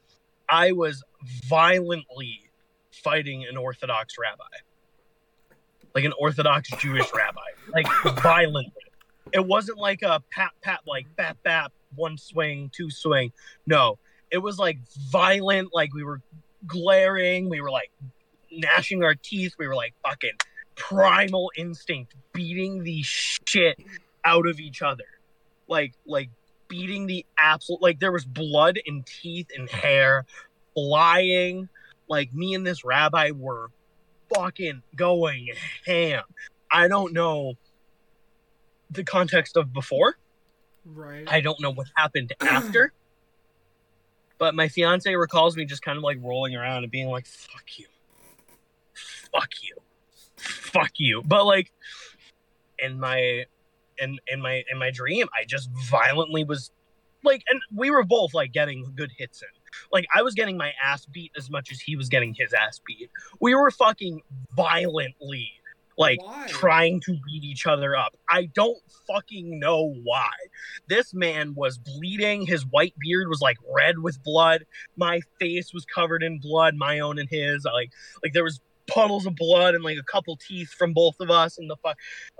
[0.48, 1.02] I was
[1.44, 2.40] violently
[2.90, 4.42] fighting an Orthodox rabbi.
[5.94, 7.40] Like an Orthodox Jewish rabbi.
[7.72, 7.86] Like,
[8.20, 8.72] violently.
[9.32, 13.32] It wasn't like a pat, pat, like, bap, bap, one swing, two swing.
[13.66, 13.98] No,
[14.30, 14.78] it was like
[15.10, 16.20] violent, like we were
[16.66, 17.90] glaring, we were like
[18.50, 19.54] gnashing our teeth.
[19.58, 20.36] We were like fucking
[20.76, 23.78] primal instinct, beating the shit
[24.24, 25.04] out of each other,
[25.68, 26.30] like like
[26.68, 27.82] beating the absolute.
[27.82, 30.24] Like there was blood and teeth and hair
[30.74, 31.68] flying.
[32.08, 33.70] Like me and this rabbi were
[34.34, 35.50] fucking going
[35.86, 36.24] ham.
[36.70, 37.54] I don't know
[38.90, 40.16] the context of before.
[40.84, 41.30] Right.
[41.30, 42.92] I don't know what happened after.
[44.38, 47.78] But my fiance recalls me just kind of like rolling around and being like, fuck
[47.78, 47.86] you
[49.32, 49.76] fuck you.
[50.36, 51.22] Fuck you.
[51.24, 51.72] But like
[52.78, 53.44] in my
[53.98, 56.70] in in my in my dream i just violently was
[57.22, 59.48] like and we were both like getting good hits in.
[59.92, 62.80] Like i was getting my ass beat as much as he was getting his ass
[62.86, 63.10] beat.
[63.40, 64.22] We were fucking
[64.56, 65.52] violently
[65.98, 66.46] like Why?
[66.48, 68.16] trying to beat each other up.
[68.30, 70.30] I don't fucking know why.
[70.88, 72.46] This man was bleeding.
[72.46, 74.64] His white beard was like red with blood.
[74.96, 77.66] My face was covered in blood my own and his.
[77.66, 78.60] Like like there was
[78.90, 81.88] puddles of blood and like a couple teeth from both of us and the fu-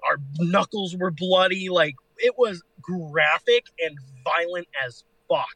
[0.09, 1.69] our knuckles were bloody.
[1.69, 5.47] Like it was graphic and violent as fuck.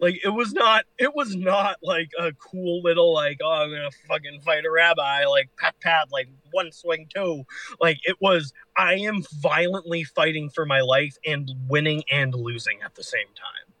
[0.00, 3.90] Like it was not it was not like a cool little like oh i'm gonna
[4.06, 7.42] fucking fight a rabbi like pat pat like one swing two.
[7.80, 12.94] Like it was i am violently fighting for my life and winning and losing at
[12.94, 13.74] the same time.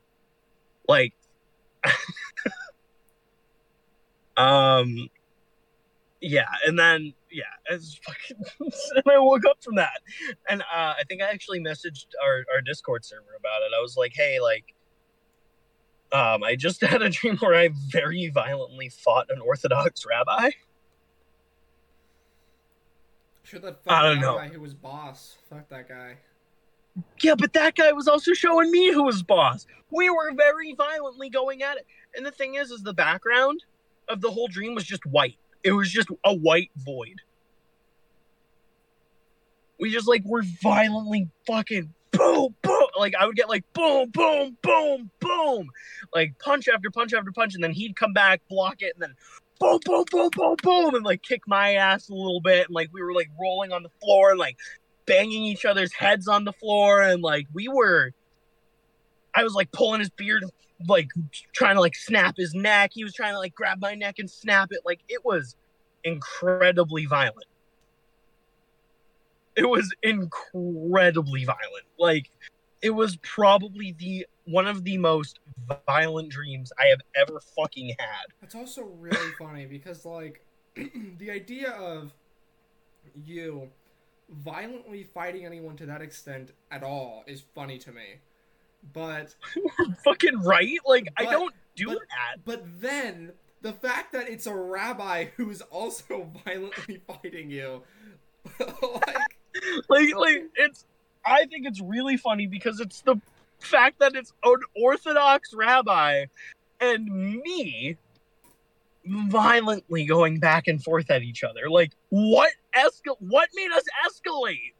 [0.88, 1.14] Like
[4.38, 5.08] um
[6.20, 10.00] yeah and then yeah it's fucking and i woke up from that
[10.48, 10.64] and uh
[10.98, 14.40] i think i actually messaged our, our discord server about it i was like hey
[14.40, 14.74] like
[16.12, 20.50] um i just had a dream where i very violently fought an orthodox rabbi
[23.44, 24.36] Should that I don't know.
[24.36, 25.38] guy who was boss.
[25.48, 26.16] Fuck that guy.
[27.22, 31.30] yeah but that guy was also showing me who was boss we were very violently
[31.30, 33.62] going at it and the thing is is the background
[34.08, 35.38] of the whole dream was just white.
[35.62, 37.16] It was just a white void.
[39.80, 42.86] We just like were violently fucking boom boom.
[42.98, 45.68] Like i would get like boom boom boom boom.
[46.14, 49.14] Like punch after punch after punch and then he'd come back block it and then
[49.60, 52.66] boom boom boom boom boom and like kick my ass a little bit.
[52.66, 54.56] And like we were like rolling on the floor and like
[55.06, 57.02] banging each other's heads on the floor.
[57.02, 58.12] And like we were
[59.34, 60.44] I was like pulling his beard
[60.86, 61.08] like
[61.54, 62.90] trying to like snap his neck.
[62.94, 64.80] He was trying to like grab my neck and snap it.
[64.84, 65.56] Like it was
[66.04, 67.46] incredibly violent.
[69.56, 71.86] It was incredibly violent.
[71.98, 72.26] Like
[72.80, 75.40] it was probably the one of the most
[75.86, 78.24] violent dreams I have ever fucking had.
[78.40, 80.44] That's also really funny because like
[80.76, 82.12] the idea of
[83.14, 83.70] you
[84.30, 88.20] violently fighting anyone to that extent at all is funny to me.
[88.92, 89.34] But
[90.04, 90.78] fucking right?
[90.86, 92.44] Like I don't do but- that.
[92.44, 97.82] but then the fact that it's a rabbi who's also violently fighting you
[98.60, 99.18] like
[99.88, 100.84] Like like it's
[101.24, 103.20] I think it's really funny because it's the
[103.58, 106.26] fact that it's an orthodox rabbi
[106.80, 107.06] and
[107.42, 107.96] me
[109.04, 111.68] violently going back and forth at each other.
[111.68, 114.72] Like what escal what made us escalate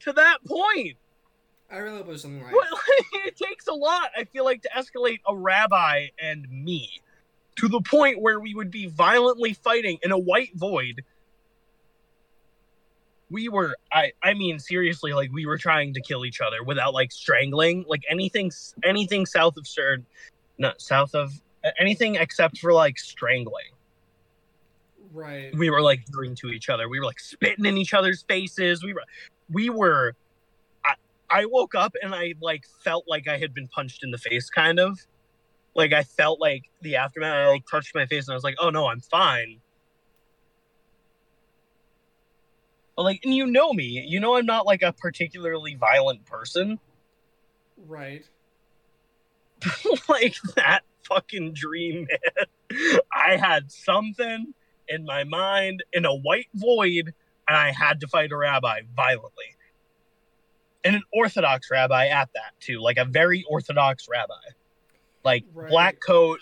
[0.00, 0.96] to that point?
[1.74, 2.68] I really hope it was something like What,
[3.26, 6.88] it takes a lot, I feel like, to escalate a rabbi and me
[7.56, 11.02] to the point where we would be violently fighting in a white void.
[13.28, 16.94] We were, I, I mean, seriously, like we were trying to kill each other without
[16.94, 18.52] like strangling, like anything,
[18.84, 20.06] anything south of Stern,
[20.58, 21.32] not south of
[21.80, 23.64] anything except for like strangling.
[25.12, 26.88] right We were like doing to each other.
[26.88, 28.84] We were like spitting in each other's faces.
[28.84, 29.02] We were,
[29.50, 30.14] we were.
[31.40, 34.48] I, woke up and I like felt like I had been punched in the face,
[34.48, 34.98] kind of.
[35.74, 37.34] Like I felt like the aftermath.
[37.34, 39.60] I like touched my face and I was like, "Oh no, I'm fine."
[42.96, 46.78] But like, and you know me, you know I'm not like a particularly violent person.
[47.86, 48.24] right
[50.08, 52.98] like that fucking dream, man.
[53.12, 54.54] I had something
[54.88, 57.14] in my mind in a white void,
[57.48, 59.53] and I had to fight a rabbi violently.
[60.84, 62.80] And an Orthodox rabbi at that, too.
[62.80, 64.34] Like a very Orthodox rabbi.
[65.24, 65.70] Like Right.
[65.70, 66.40] black coat,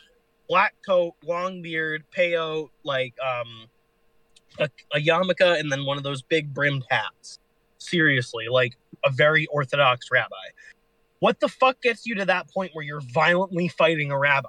[0.48, 3.68] black coat, long beard, peo, like um
[4.58, 7.38] a, a yarmulke, and then one of those big brimmed hats.
[7.78, 10.34] Seriously, like a very Orthodox rabbi.
[11.20, 14.48] What the fuck gets you to that point where you're violently fighting a rabbi?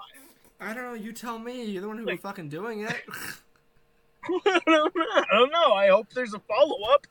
[0.59, 3.03] i don't know you tell me you're the one who Like- was fucking doing it
[4.45, 5.03] I don't know.
[5.13, 5.73] I don't know.
[5.73, 7.05] I hope there's a follow up.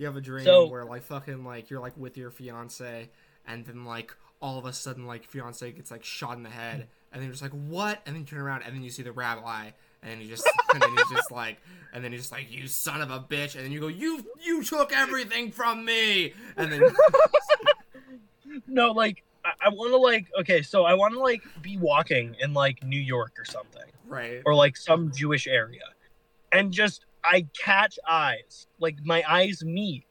[0.00, 3.10] You have a dream So- where like fucking like you're like with your fiance
[3.46, 6.88] and then like all of a sudden like fiance gets like shot in the head
[7.12, 8.00] and then you're just like what?
[8.06, 9.70] And then you turn around and then you see the rabbi
[10.02, 11.58] and then you just and then he's just like
[11.92, 14.24] and then he's just like you son of a bitch and then you go you
[14.42, 16.32] you took everything from me!
[16.56, 16.82] And then
[18.66, 22.36] No, like I, I want to like okay, so I want to like be walking
[22.40, 24.40] in like New York or something, right.
[24.46, 25.82] Or like some Jewish area,
[26.52, 30.04] and just I catch eyes, like my eyes meet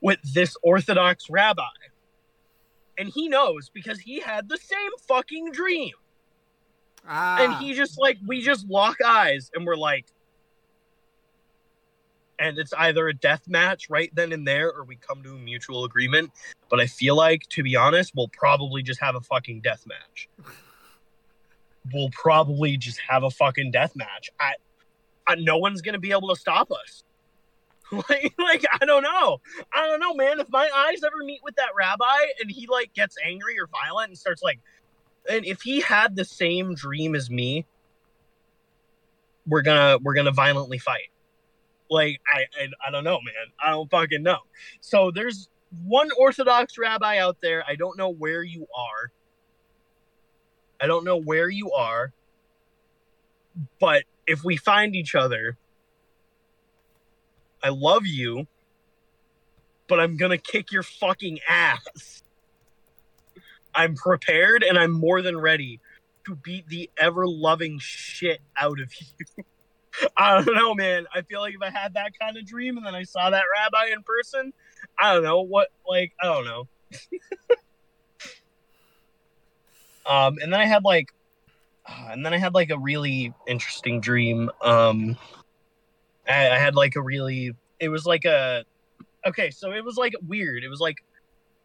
[0.00, 1.62] with this Orthodox rabbi,
[2.98, 5.94] and he knows because he had the same fucking dream.
[7.08, 7.38] ah.
[7.42, 10.06] And he just like we just lock eyes and we're like
[12.38, 15.38] and it's either a death match right then and there or we come to a
[15.38, 16.30] mutual agreement.
[16.68, 20.28] But i feel like to be honest we'll probably just have a fucking death match.
[21.92, 24.30] We'll probably just have a fucking death match.
[24.38, 24.54] I,
[25.26, 27.04] I no one's gonna be able to stop us.
[28.08, 29.38] Like, like i don't know.
[29.74, 30.40] I don't know man.
[30.40, 34.08] If my eyes ever meet with that rabbi and he like gets angry or violent
[34.08, 34.60] and starts like
[35.28, 37.66] and if he had the same dream as me
[39.46, 41.10] we're gonna we're gonna violently fight.
[41.90, 43.52] Like I, I i don't know man.
[43.62, 44.38] I don't fucking know.
[44.80, 45.48] So there's
[45.84, 47.64] one orthodox rabbi out there.
[47.66, 49.12] I don't know where you are.
[50.80, 52.12] I don't know where you are.
[53.80, 55.56] But if we find each other
[57.62, 58.46] i love you
[59.88, 62.22] but i'm gonna kick your fucking ass
[63.74, 65.80] i'm prepared and i'm more than ready
[66.26, 69.44] to beat the ever loving shit out of you.
[70.16, 71.06] I don't know, man.
[71.14, 73.44] I feel like if I had that kind of dream and then I saw that
[73.52, 74.52] rabbi in person,
[74.98, 76.68] I don't know what, like, I don't know.
[80.06, 81.12] um, and then I had like,
[82.10, 84.50] and then I had like a really interesting dream.
[84.62, 85.16] Um,
[86.28, 88.64] I, I had like a really, it was like a,
[89.26, 90.64] okay, so it was like weird.
[90.64, 90.96] It was like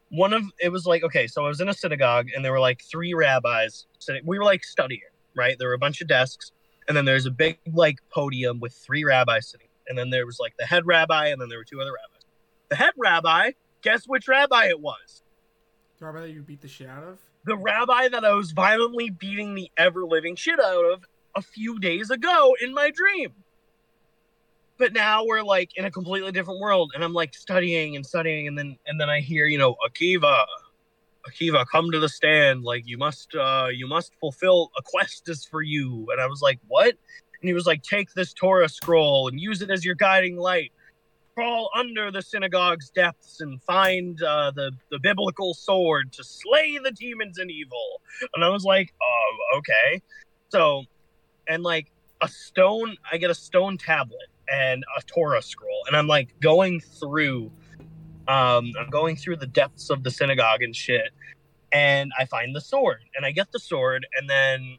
[0.10, 2.60] one of it was like okay so i was in a synagogue and there were
[2.60, 5.02] like three rabbis sitting we were like studying
[5.36, 6.52] right there were a bunch of desks
[6.88, 10.40] and then there's a big like podium with three rabbis sitting and then there was
[10.40, 12.26] like the head rabbi and then there were two other rabbis
[12.70, 13.52] the head rabbi
[13.82, 15.24] guess which rabbi it was
[16.00, 19.10] the rabbi that you beat the shit out of the rabbi that i was violently
[19.10, 21.04] beating the ever living shit out of
[21.36, 23.32] a few days ago in my dream.
[24.80, 28.48] But now we're like in a completely different world and i'm like studying and studying
[28.48, 30.46] and then and then i hear you know akiva
[31.30, 32.64] akiva come to the stand.
[32.64, 36.08] Like you must uh you must fulfill a quest is for you.
[36.12, 36.96] And i was like what?
[37.42, 40.72] And he was like take this torah scroll and use it as your guiding light
[41.38, 46.90] crawl under the synagogue's depths and find uh, the the biblical sword to slay the
[46.92, 48.02] demons and evil.
[48.34, 50.02] And I was like, oh, okay.
[50.50, 50.84] So,
[51.48, 56.08] and like a stone, I get a stone tablet and a Torah scroll, and I'm
[56.08, 57.52] like going through,
[58.28, 61.12] um, I'm going through the depths of the synagogue and shit,
[61.72, 64.78] and I find the sword, and I get the sword, and then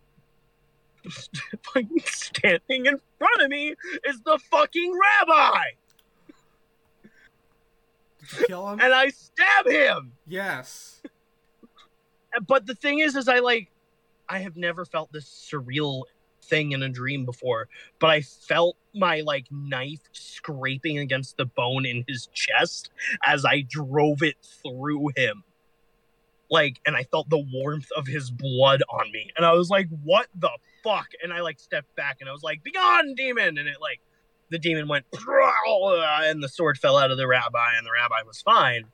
[2.05, 5.61] standing in front of me is the fucking rabbi.
[8.39, 8.81] You kill him?
[8.81, 10.13] and I stab him.
[10.27, 11.01] yes.
[12.47, 13.71] But the thing is, is I like,
[14.29, 16.03] I have never felt this surreal
[16.43, 17.69] thing in a dream before.
[17.99, 22.91] But I felt my like knife scraping against the bone in his chest
[23.25, 25.45] as I drove it through him.
[26.51, 29.87] Like, and I felt the warmth of his blood on me, and I was like,
[30.03, 30.51] "What the
[30.83, 34.01] fuck?" And I like stepped back, and I was like, "Begone, demon!" And it like,
[34.51, 38.41] the demon went, and the sword fell out of the rabbi, and the rabbi was
[38.41, 38.85] fine.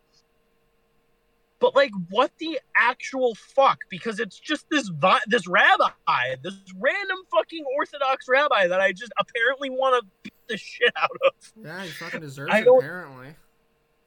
[1.60, 3.78] But like, what the actual fuck?
[3.88, 9.12] Because it's just this vi- this rabbi, this random fucking Orthodox rabbi that I just
[9.18, 11.32] apparently want to beat the shit out of.
[11.64, 13.28] Yeah, he fucking deserves I it, apparently.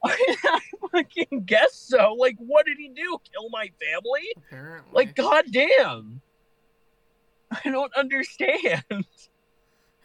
[0.04, 0.60] I
[0.92, 2.14] fucking guess so.
[2.14, 3.18] Like, what did he do?
[3.32, 4.34] Kill my family?
[4.36, 4.92] Apparently.
[4.92, 6.20] Like, goddamn.
[7.50, 8.84] I don't understand.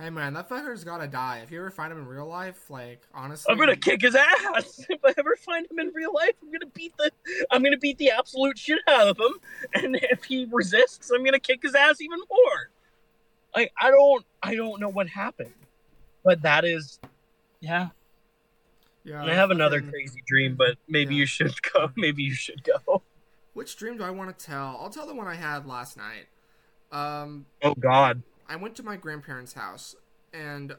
[0.03, 1.39] hey man, that fucker's gotta die.
[1.43, 4.85] If you ever find him in real life, like honestly, I'm gonna kick his ass.
[4.89, 7.09] If I ever find him in real life, I'm gonna beat the
[7.51, 9.33] I'm gonna beat the absolute shit out of him.
[9.73, 12.69] And if he resists, I'm gonna kick his ass even more.
[13.55, 15.53] Like I don't I don't know what happened.
[16.23, 16.99] But that is
[17.61, 17.89] yeah.
[19.05, 19.21] Yeah.
[19.21, 21.19] And I have another fucking- crazy dream, but maybe Yeah.
[21.21, 21.91] you should go.
[21.97, 23.01] Maybe you should go.
[23.53, 24.77] Which dream do I want to tell?
[24.81, 26.27] I'll tell the one I had last night.
[26.91, 28.21] Um, Oh God.
[28.47, 29.95] I went to my grandparents' house,
[30.33, 30.75] and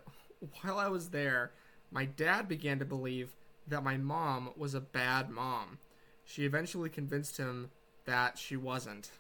[0.63, 1.53] while I was there,
[1.91, 3.35] my dad began to believe
[3.67, 5.79] that my mom was a bad mom.
[6.25, 7.71] She eventually convinced him
[8.05, 9.11] that she wasn't.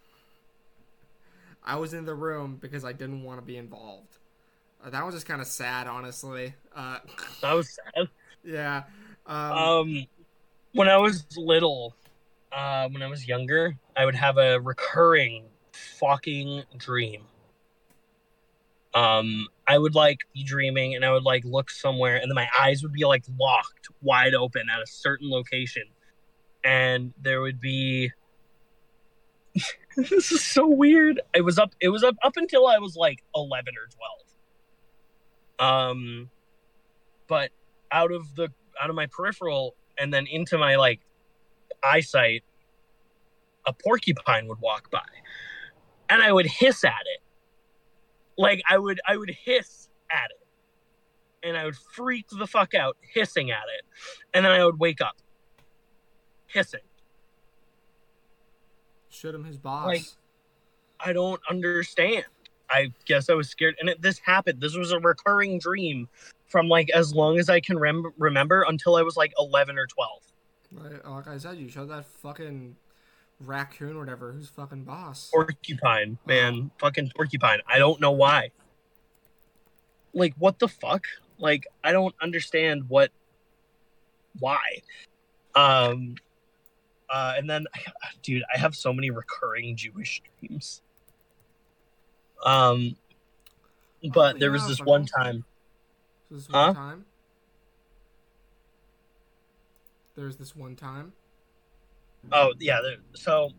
[1.64, 4.18] I was in the room because I didn't want to be involved.
[4.84, 6.55] Uh, that was just kind of sad, honestly.
[6.74, 6.99] Uh,
[7.40, 8.09] That was sad.
[8.45, 8.82] yeah.
[9.26, 10.07] Um, Um,
[10.72, 11.95] when I was little,
[12.53, 17.22] uh, when I was younger, I would have a recurring fucking dream.
[18.95, 22.49] Um, I would like be dreaming, and I would like look somewhere, and then my
[22.59, 25.84] eyes would be like locked wide open at a certain location,
[26.64, 28.12] and there would be.
[29.97, 31.20] this is so weird.
[31.34, 31.74] It was up.
[31.80, 33.88] It was up up until I was like eleven or
[35.59, 35.70] twelve.
[35.70, 36.30] Um,
[37.28, 37.51] but
[37.92, 38.49] out of the
[38.80, 41.01] out of my peripheral and then into my like
[41.82, 42.42] eyesight
[43.66, 45.05] a porcupine would walk by
[46.09, 47.22] and i would hiss at it
[48.37, 51.47] like i would i would hiss at it.
[51.47, 53.85] And i would freak the fuck out hissing at it.
[54.32, 55.16] And then i would wake up
[56.47, 56.80] hissing.
[59.11, 59.87] Shoot him his boss.
[59.87, 60.05] like-
[61.01, 62.24] i don't understand.
[62.70, 63.76] I guess i was scared.
[63.78, 64.61] And it, this happened.
[64.61, 66.09] This was a recurring dream
[66.47, 69.87] from like as long as i can rem- remember until i was like 11 or
[69.87, 70.22] 12
[70.72, 72.76] Like, like I said, you showed that fucking
[73.41, 75.30] raccoon or whatever who's fucking boss.
[75.30, 76.70] porcupine, man.
[76.78, 77.61] Fucking porcupine.
[77.66, 78.51] I don't know why.
[80.12, 81.05] Like, what the fuck?
[81.39, 83.11] Like, I don't understand what,
[84.39, 84.61] why.
[85.55, 86.14] Um,
[87.11, 87.66] uh, and then,
[88.22, 90.82] dude, I have so many recurring Jewish dreams.
[92.45, 92.97] Um,
[94.12, 95.45] but Oh, there was this one time.
[96.30, 96.66] This Huh?
[96.66, 97.05] one time.
[100.14, 101.12] There's this one time.
[102.33, 102.81] Oh yeah.
[103.14, 103.51] So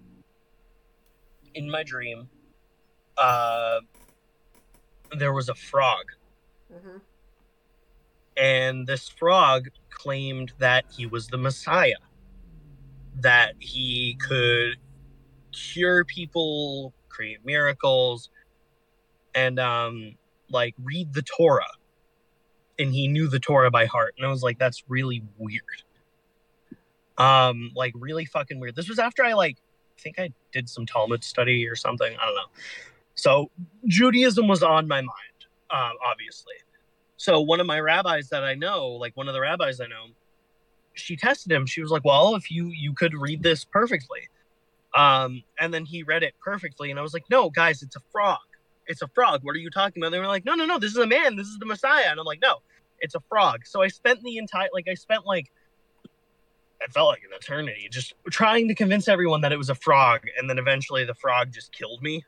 [1.54, 2.30] in my dream,
[3.18, 3.80] uh,
[5.18, 6.06] there was a frog,
[6.74, 6.98] Mm-hmm.
[8.38, 11.94] and this frog claimed that he was the Messiah,
[13.22, 14.76] that he could
[15.52, 18.30] cure people, create miracles,
[19.34, 20.16] and um,
[20.50, 21.66] like read the Torah.
[22.78, 25.62] And he knew the Torah by heart, and I was like, "That's really weird."
[27.18, 28.76] Um, like really fucking weird.
[28.76, 29.58] This was after I like,
[29.98, 32.16] I think I did some Talmud study or something.
[32.20, 32.50] I don't know.
[33.16, 33.50] So
[33.88, 36.56] Judaism was on my mind, um, obviously.
[37.18, 40.08] So one of my rabbis that I know, like one of the rabbis I know,
[40.94, 41.66] she tested him.
[41.66, 44.28] She was like, "Well, if you you could read this perfectly,"
[44.94, 48.02] um, and then he read it perfectly, and I was like, "No, guys, it's a
[48.12, 48.40] frog.
[48.88, 49.44] It's a frog.
[49.44, 50.80] What are you talking about?" They were like, "No, no, no.
[50.80, 51.36] This is a man.
[51.36, 52.58] This is the Messiah." And I'm like, "No,
[53.00, 55.52] it's a frog." So I spent the entire like I spent like
[56.82, 60.22] it felt like an eternity just trying to convince everyone that it was a frog,
[60.38, 62.24] and then eventually the frog just killed me.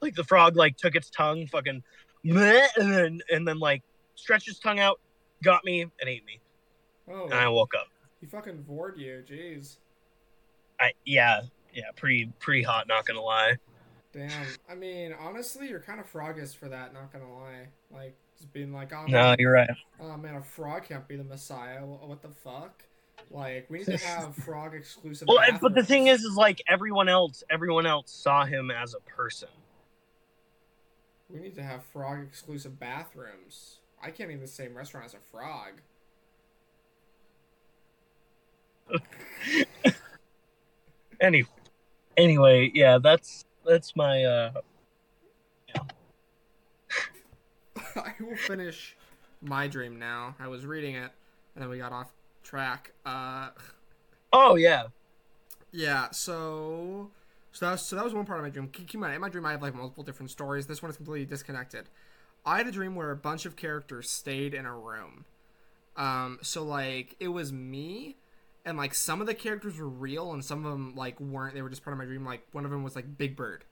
[0.00, 1.82] Like the frog like took its tongue, fucking,
[2.24, 3.82] bleh, and then and then like
[4.16, 5.00] stretched its tongue out,
[5.42, 6.40] got me and ate me,
[7.08, 7.86] Oh, and I woke up.
[8.20, 9.22] he fucking vored you.
[9.28, 9.78] Jeez.
[10.80, 11.42] I yeah
[11.72, 12.86] yeah pretty pretty hot.
[12.88, 13.56] Not gonna lie.
[14.12, 14.46] Damn.
[14.68, 16.92] I mean, honestly, you're kind of froggish for that.
[16.92, 17.68] Not gonna lie.
[17.90, 19.70] Like just being like, oh, No, man, you're right.
[20.00, 21.80] oh man, a frog can't be the Messiah.
[21.84, 22.82] What the fuck?
[23.30, 25.28] Like we need to have frog exclusive.
[25.28, 28.94] Well, and- but the thing is, is like everyone else, everyone else saw him as
[28.94, 29.48] a person.
[31.30, 33.78] we need to have frog exclusive bathrooms.
[34.02, 35.80] I can't eat in the same restaurant as a frog.
[41.20, 41.44] Any,
[42.16, 44.50] anyway, yeah, that's that's my uh
[47.96, 48.96] I will finish
[49.40, 50.34] my dream now.
[50.38, 51.10] I was reading it,
[51.54, 52.12] and then we got off
[52.44, 52.92] track.
[53.04, 53.48] Uh,
[54.32, 54.84] oh yeah
[55.74, 56.10] yeah.
[56.12, 57.10] So,
[57.52, 58.68] so that was, so that was one part of my dream.
[58.68, 60.66] Keep in mind, in my dream, I have like multiple different stories.
[60.66, 61.88] This one is completely disconnected.
[62.46, 65.24] I had a dream where a bunch of characters stayed in a room.
[65.96, 68.16] Um, so like it was me,
[68.64, 71.54] and like some of the characters were real, and some of them like weren't.
[71.54, 72.24] They were just part of my dream.
[72.24, 73.64] Like one of them was like Big Bird.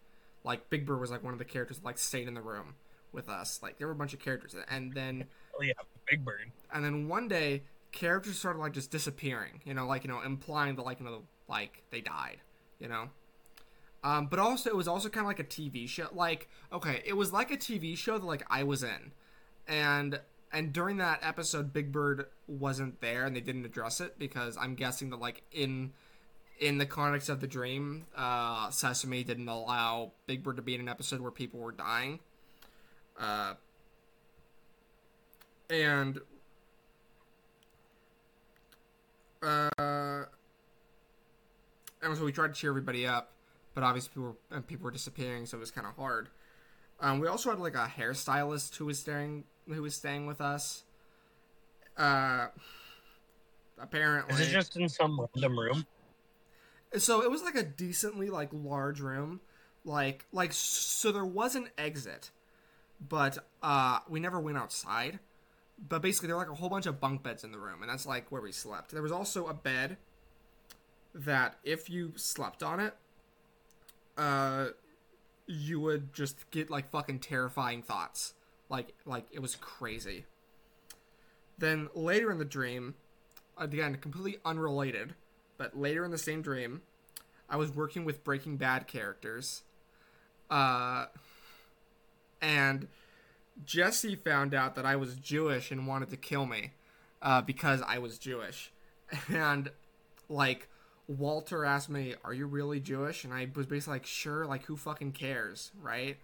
[0.44, 2.74] Like Big Bird was like one of the characters that like stayed in the room
[3.12, 3.60] with us.
[3.62, 5.26] Like there were a bunch of characters, and then
[5.58, 5.72] oh yeah
[6.10, 6.50] Big Bird.
[6.72, 7.62] and then one day
[7.93, 11.22] characters started like just disappearing you know like you know implying that like you know
[11.49, 12.38] like they died
[12.82, 13.09] you know?
[14.05, 17.12] Um, but also it was also kind of like a tv show like okay it
[17.12, 19.12] was like a tv show that like i was in.
[19.68, 20.20] And
[20.53, 24.74] and during that episode big bird wasn't there and they didn't address it because i'm
[24.74, 25.93] guessing that like in
[26.59, 30.80] in the context of the dream uh sesame didn't allow big bird to be in
[30.80, 32.18] an episode where people were dying.
[33.16, 33.55] Uh
[35.70, 36.18] and
[39.43, 40.24] uh,
[42.03, 43.32] and so we tried to cheer everybody up,
[43.74, 46.28] but obviously people were, and people were disappearing, so it was kind of hard.
[47.01, 50.84] Um, we also had like a hairstylist who was staying who was staying with us.
[51.97, 52.47] Uh,
[53.78, 55.86] apparently, Is it just in some random room?
[56.99, 59.40] so it was like a decently like large room
[59.84, 62.30] like like so there was an exit
[63.09, 65.18] but uh we never went outside
[65.78, 67.90] but basically there were like a whole bunch of bunk beds in the room and
[67.90, 69.96] that's like where we slept there was also a bed
[71.14, 72.94] that if you slept on it
[74.16, 74.66] uh
[75.46, 78.34] you would just get like fucking terrifying thoughts
[78.68, 80.24] like like it was crazy
[81.58, 82.94] then later in the dream
[83.58, 85.14] again completely unrelated
[85.62, 86.82] but later in the same dream,
[87.48, 89.62] I was working with Breaking Bad characters.
[90.50, 91.06] Uh,
[92.40, 92.88] and
[93.64, 96.72] Jesse found out that I was Jewish and wanted to kill me
[97.20, 98.72] uh, because I was Jewish.
[99.28, 99.70] And,
[100.30, 100.68] like,
[101.07, 103.24] Walter asked me, Are you really Jewish?
[103.24, 106.16] And I was basically like, Sure, like, who fucking cares, right?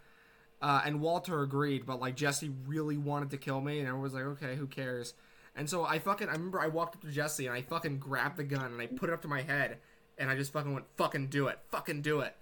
[0.63, 4.15] Uh, and Walter agreed, but, like, Jesse really wanted to kill me, and everyone was
[4.15, 5.13] like, Okay, who cares?
[5.59, 8.37] And so I fucking I remember I walked up to Jesse and I fucking grabbed
[8.37, 9.79] the gun and I put it up to my head
[10.17, 12.37] and I just fucking went fucking do it, fucking do it.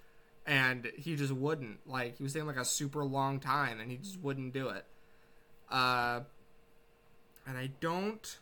[0.46, 1.80] And he just wouldn't.
[1.86, 4.84] Like he was saying like a super long time and he just wouldn't do it.
[5.70, 6.20] Uh
[7.46, 8.38] and I don't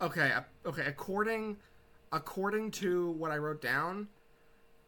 [0.00, 0.32] Okay,
[0.66, 1.56] okay, according
[2.12, 4.08] according to what I wrote down,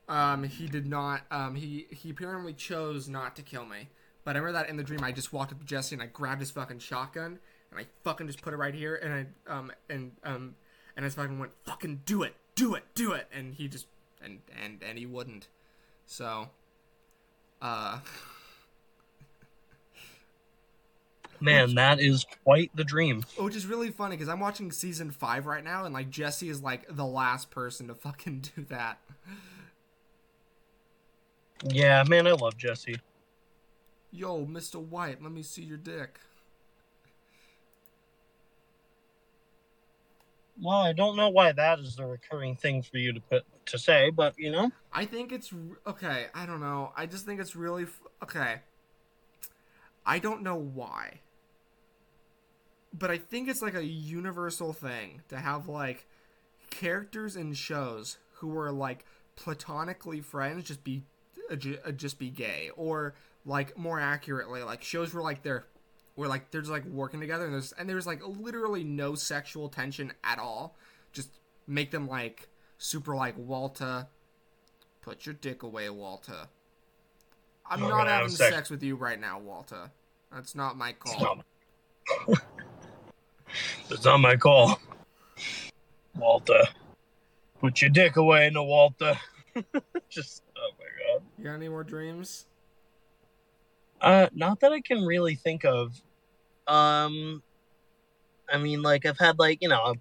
[0.09, 3.89] um he did not um he he apparently chose not to kill me.
[4.25, 6.07] But I remember that in the dream I just walked up to Jesse and I
[6.07, 7.39] grabbed his fucking shotgun
[7.71, 10.55] and I fucking just put it right here, and I um and um
[10.97, 13.87] and I fucking went fucking do it, do it, do it, and he just
[14.27, 15.49] and and and he wouldn't.
[16.05, 16.51] So,
[17.63, 18.01] uh,
[21.41, 23.25] Man, that is quite the dream.
[23.39, 26.63] which is really funny because I'm watching season five right now, and like Jesse is
[26.63, 29.01] like the last person to fucking do that.
[31.65, 32.97] Yeah, man, I love Jesse.
[34.11, 34.77] Yo, Mr.
[34.81, 36.21] White, let me see your dick.
[40.61, 43.79] Well, I don't know why that is the recurring thing for you to put to
[43.79, 45.53] say, but you know, I think it's
[45.87, 46.27] okay.
[46.35, 46.93] I don't know.
[46.97, 47.87] I just think it's really
[48.23, 48.63] okay.
[50.07, 51.21] I don't know why,
[52.93, 56.07] but I think it's like a universal thing to have like
[56.71, 59.05] characters in shows who are like
[59.35, 61.03] platonically friends just be
[61.51, 65.67] uh, uh, just be gay, or like more accurately, like shows where like they're
[66.17, 69.69] where like they're just like working together and there's and there's like literally no sexual
[69.69, 70.77] tension at all.
[71.13, 71.31] Just
[71.67, 72.49] make them like
[72.79, 74.09] super like Walter.
[75.03, 76.49] Put your dick away, Walter.
[77.69, 78.55] I'm We're not having sex.
[78.55, 78.71] sex.
[78.71, 79.91] with you right now, Walter.
[80.33, 81.37] That's not my it's call.
[82.29, 82.39] not,
[83.91, 84.81] it's not my call.
[86.17, 86.63] Walter,
[87.61, 89.19] put your dick away, no Walter.
[90.09, 91.23] Just oh my god.
[91.39, 92.47] You got any more dreams?
[94.01, 96.01] Uh, not that I can really think of.
[96.67, 97.43] Um,
[98.53, 99.95] I mean, like I've had like you know,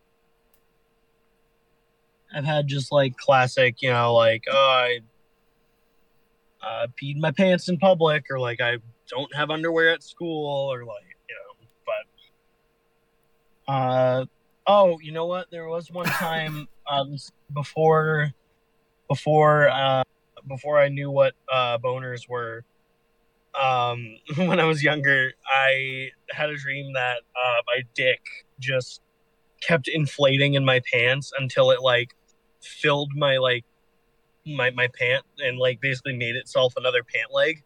[2.33, 4.99] I've had just like classic, you know, like oh I
[6.61, 10.85] uh, peed my pants in public, or like I don't have underwear at school, or
[10.85, 11.67] like you know,
[13.67, 14.25] but uh
[14.67, 15.49] oh, you know what?
[15.51, 17.15] There was one time um
[17.53, 18.31] before
[19.07, 20.03] before uh
[20.47, 22.63] before I knew what uh boners were
[23.61, 28.21] um when I was younger, I had a dream that uh my dick
[28.59, 29.01] just
[29.61, 32.09] kept inflating in my pants until it like
[32.61, 33.65] filled my like
[34.45, 37.63] my my pant and like basically made itself another pant leg.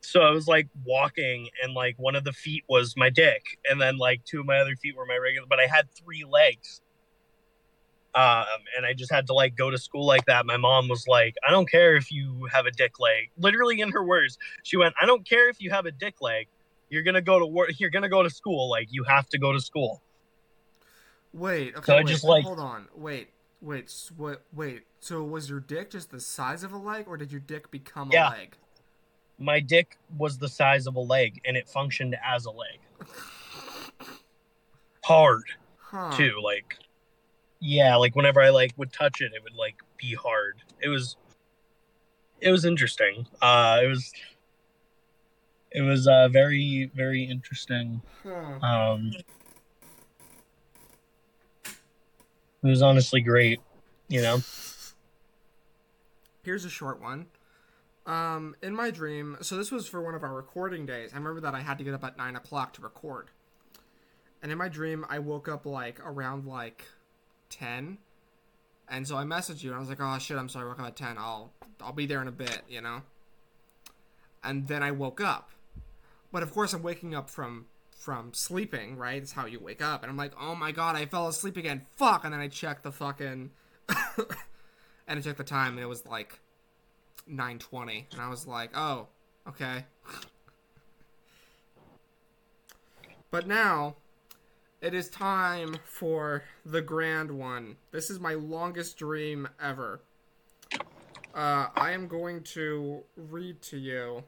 [0.00, 3.80] So I was like walking and like one of the feet was my dick and
[3.80, 6.80] then like two of my other feet were my regular but I had three legs.
[8.16, 8.46] Um,
[8.76, 10.46] and I just had to like go to school like that.
[10.46, 13.30] My mom was like, I don't care if you have a dick leg.
[13.36, 16.48] Literally in her words, she went, I don't care if you have a dick leg.
[16.88, 17.78] You're gonna go to work.
[17.78, 18.70] You're gonna go to school.
[18.70, 20.00] Like you have to go to school.
[21.34, 22.88] Wait, okay, So I wait, just, like- hold on.
[22.94, 23.28] Wait,
[23.60, 24.84] wait, what wait.
[25.00, 28.10] So was your dick just the size of a leg or did your dick become
[28.10, 28.30] Yeah.
[28.30, 28.56] a leg?
[29.38, 32.80] My dick was the size of a leg, and it functioned as a leg.
[35.04, 35.44] Hard
[35.78, 36.16] Huh.
[36.16, 36.40] too.
[36.42, 36.78] Like,
[37.60, 40.62] yeah, like whenever I like would touch it, it would like be hard.
[40.80, 41.16] It was,
[42.40, 43.26] it was interesting.
[43.40, 44.12] Uh, it was,
[45.72, 48.00] it was uh very very interesting.
[48.22, 48.66] Huh.
[48.66, 49.12] Um,
[51.64, 51.74] it
[52.62, 53.60] was honestly great.
[54.08, 54.40] You know.
[56.44, 57.26] Here's a short one.
[58.06, 61.12] Um, in my dream, so this was for one of our recording days.
[61.12, 63.30] I remember that I had to get up at nine o'clock to record.
[64.40, 66.84] And in my dream, I woke up like around like
[67.58, 67.98] ten,
[68.88, 70.80] and so I messaged you and I was like, "Oh shit, I'm sorry, I woke
[70.80, 71.16] up at ten.
[71.18, 73.02] I'll I'll be there in a bit," you know.
[74.42, 75.50] And then I woke up,
[76.32, 78.96] but of course I'm waking up from from sleeping.
[78.96, 81.56] Right, it's how you wake up, and I'm like, "Oh my god, I fell asleep
[81.56, 81.86] again.
[81.96, 83.50] Fuck!" And then I checked the fucking,
[85.08, 86.38] and I checked the time, and it was like
[87.28, 89.08] 9:20, and I was like, "Oh,
[89.48, 89.84] okay."
[93.28, 93.96] But now,
[94.80, 97.76] it is time for the grand one.
[97.92, 100.00] This is my longest dream ever.
[101.34, 104.24] Uh, I am going to read to you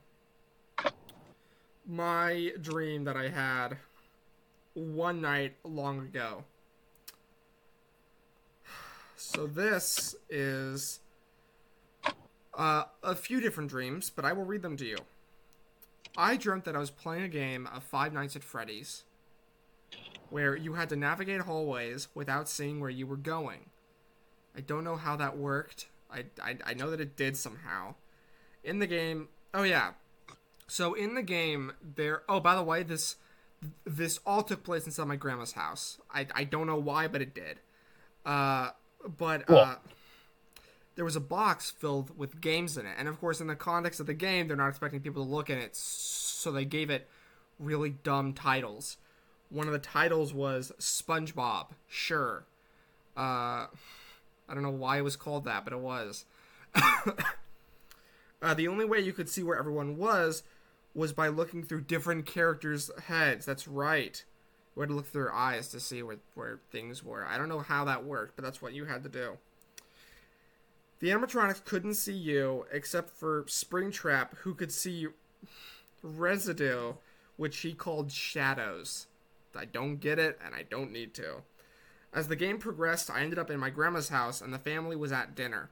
[1.87, 3.79] my dream that I had
[4.75, 6.45] one night long ago.
[9.17, 11.01] So this is
[12.55, 14.99] uh, a few different dreams, but I will read them to you.
[16.17, 19.05] I dreamt that I was playing a game of Five Nights at Freddy's
[20.31, 23.71] where you had to navigate hallways without seeing where you were going.
[24.57, 25.87] I don't know how that worked.
[26.11, 27.95] I, I, I know that it did somehow.
[28.65, 29.93] In the game, oh yeah.
[30.67, 32.23] So in the game, there.
[32.29, 33.17] Oh, by the way, this
[33.85, 35.99] this all took place inside my grandma's house.
[36.13, 37.61] I, I don't know why, but it did.
[38.25, 38.71] Uh,
[39.17, 39.77] but uh,
[40.95, 44.01] there was a box filled with games in it, and of course, in the context
[44.01, 47.09] of the game, they're not expecting people to look in it, so they gave it
[47.59, 48.97] really dumb titles.
[49.51, 51.69] One of the titles was SpongeBob.
[51.87, 52.45] Sure.
[53.17, 53.67] Uh,
[54.49, 56.25] I don't know why it was called that, but it was.
[58.43, 60.43] uh, the only way you could see where everyone was
[60.95, 63.47] was by looking through different characters' heads.
[63.47, 64.23] That's right.
[64.75, 67.27] You had to look through their eyes to see where, where things were.
[67.27, 69.39] I don't know how that worked, but that's what you had to do.
[71.01, 75.09] The animatronics couldn't see you except for Springtrap, who could see
[76.03, 76.95] residue,
[77.37, 79.07] which he called shadows.
[79.57, 81.43] I don't get it, and I don't need to.
[82.13, 85.13] As the game progressed, I ended up in my grandma's house, and the family was
[85.13, 85.71] at dinner.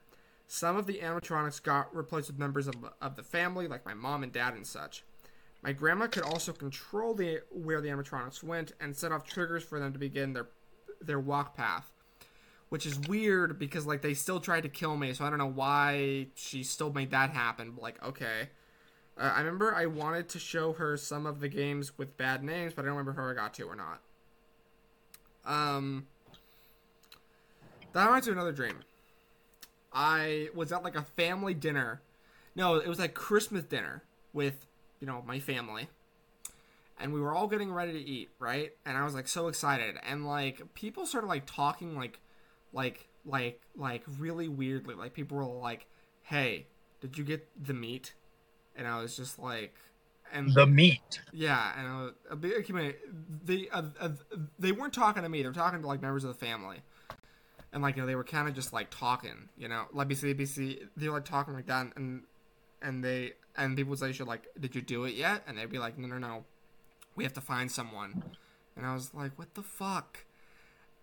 [0.49, 4.23] Some of the animatronics got replaced with members of, of the family, like my mom
[4.23, 5.03] and dad and such.
[5.63, 9.81] My grandma could also control the where the animatronics went and set off triggers for
[9.81, 10.49] them to begin their
[11.01, 11.91] their walk path,
[12.69, 15.47] which is weird because like they still tried to kill me, so I don't know
[15.47, 17.73] why she still made that happen.
[17.73, 18.51] But like, okay.
[19.19, 22.75] Uh, I remember I wanted to show her some of the games with bad names,
[22.75, 24.01] but I don't remember how I got to or not.
[25.45, 26.07] Um,
[27.93, 28.81] that reminds me of another dream.
[29.93, 32.03] I was at like a family dinner.
[32.55, 34.03] No, it was like Christmas dinner
[34.35, 34.67] with,
[35.01, 35.89] you know, my family.
[36.99, 38.73] And we were all getting ready to eat, right?
[38.85, 39.97] And I was like so excited.
[40.07, 42.19] And like people started like talking like
[42.73, 44.95] like like like really weirdly.
[44.95, 45.87] Like people were like,
[46.23, 46.67] "Hey,
[47.01, 48.13] did you get the meat?"
[48.77, 49.75] And I was just like
[50.33, 51.21] and The meat.
[51.33, 52.95] yeah, and I was, a in mind,
[53.45, 54.09] they uh, uh,
[54.59, 55.43] they weren't talking to me.
[55.43, 56.79] They were talking to like members of the family,
[57.73, 60.35] and like you know they were kind of just like talking, you know, like BC
[60.35, 60.89] BC.
[60.97, 62.25] They were like talking like that, and
[62.83, 65.71] and they and people would say, "Should like, did you do it yet?" And they'd
[65.71, 66.45] be like, "No, no, no,
[67.15, 68.23] we have to find someone."
[68.77, 70.27] And I was like, what the fuck?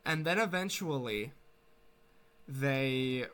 [0.06, 1.34] And then eventually,
[2.48, 3.26] they,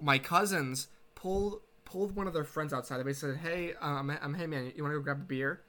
[0.00, 3.04] my cousins pulled pulled one of their friends outside.
[3.04, 5.62] They said, "Hey, um, um hey man, you want to go grab a beer?"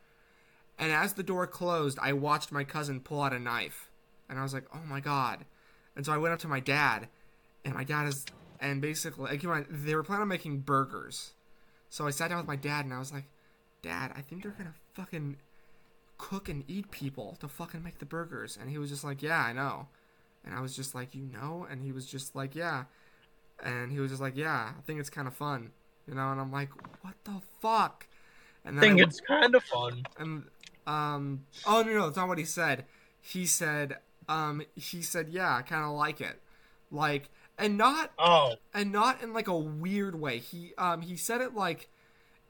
[0.77, 3.89] And as the door closed, I watched my cousin pull out a knife,
[4.29, 5.45] and I was like, "Oh my god!"
[5.95, 7.09] And so I went up to my dad,
[7.65, 8.25] and my dad is,
[8.59, 11.33] and basically, like, you they were planning on making burgers,
[11.89, 13.25] so I sat down with my dad, and I was like,
[13.81, 15.37] "Dad, I think they're gonna fucking
[16.17, 19.43] cook and eat people to fucking make the burgers," and he was just like, "Yeah,
[19.43, 19.87] I know,"
[20.45, 22.85] and I was just like, "You know," and he was just like, "Yeah."
[23.63, 25.71] And he was just like, "Yeah, I think it's kind of fun."
[26.11, 26.69] You know, and I'm like,
[27.03, 28.05] what the fuck?
[28.65, 30.03] And I think I, it's kind of fun.
[30.19, 30.43] And
[30.85, 32.85] um, oh no, no, that's not what he said.
[33.21, 33.97] He said,
[34.27, 36.41] um, he said, yeah, I kind of like it,
[36.91, 40.39] like, and not, oh, and not in like a weird way.
[40.39, 41.87] He, um, he said it like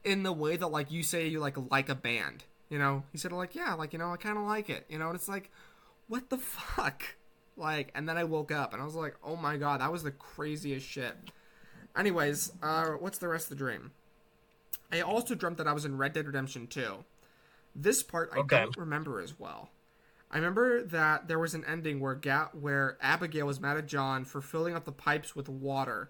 [0.02, 3.04] in the way that like you say you like like a band, you know.
[3.12, 5.06] He said like, yeah, like you know, I kind of like it, you know.
[5.06, 5.50] And it's like,
[6.08, 7.04] what the fuck?
[7.56, 10.02] Like, and then I woke up and I was like, oh my god, that was
[10.02, 11.14] the craziest shit.
[11.96, 13.92] Anyways, uh, what's the rest of the dream?
[14.90, 17.04] I also dreamt that I was in Red Dead Redemption 2.
[17.74, 18.60] This part I okay.
[18.60, 19.70] don't remember as well.
[20.30, 24.24] I remember that there was an ending where Ga- where Abigail was mad at John
[24.24, 26.08] for filling up the pipes with water.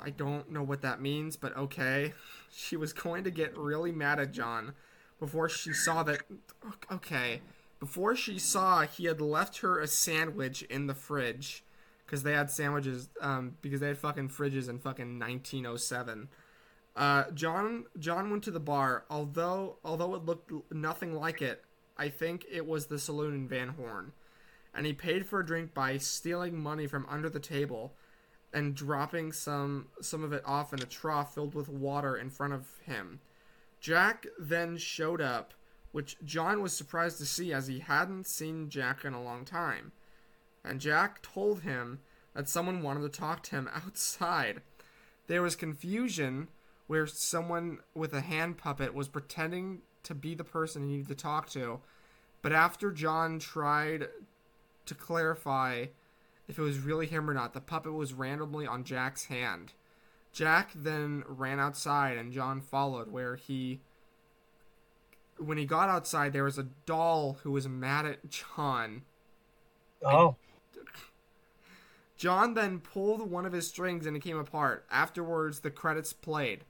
[0.00, 2.14] I don't know what that means, but okay.
[2.54, 4.74] She was going to get really mad at John
[5.18, 6.20] before she saw that.
[6.90, 7.40] Okay.
[7.80, 11.64] Before she saw he had left her a sandwich in the fridge
[12.12, 16.28] because they had sandwiches um, because they had fucking fridges in fucking 1907.
[16.94, 21.64] Uh, John John went to the bar, although although it looked nothing like it.
[21.96, 24.12] I think it was the saloon in Van Horn,
[24.74, 27.94] and he paid for a drink by stealing money from under the table,
[28.52, 32.52] and dropping some some of it off in a trough filled with water in front
[32.52, 33.20] of him.
[33.80, 35.54] Jack then showed up,
[35.92, 39.92] which John was surprised to see as he hadn't seen Jack in a long time
[40.64, 42.00] and Jack told him
[42.34, 44.62] that someone wanted to talk to him outside.
[45.26, 46.48] There was confusion
[46.86, 51.14] where someone with a hand puppet was pretending to be the person he needed to
[51.14, 51.80] talk to,
[52.42, 54.08] but after John tried
[54.86, 55.86] to clarify
[56.48, 59.72] if it was really him or not, the puppet was randomly on Jack's hand.
[60.32, 63.80] Jack then ran outside and John followed, where he.
[65.38, 69.02] When he got outside, there was a doll who was mad at John.
[70.04, 70.36] Oh.
[72.22, 74.86] John then pulled one of his strings and it came apart.
[74.92, 76.60] Afterwards, the credits played.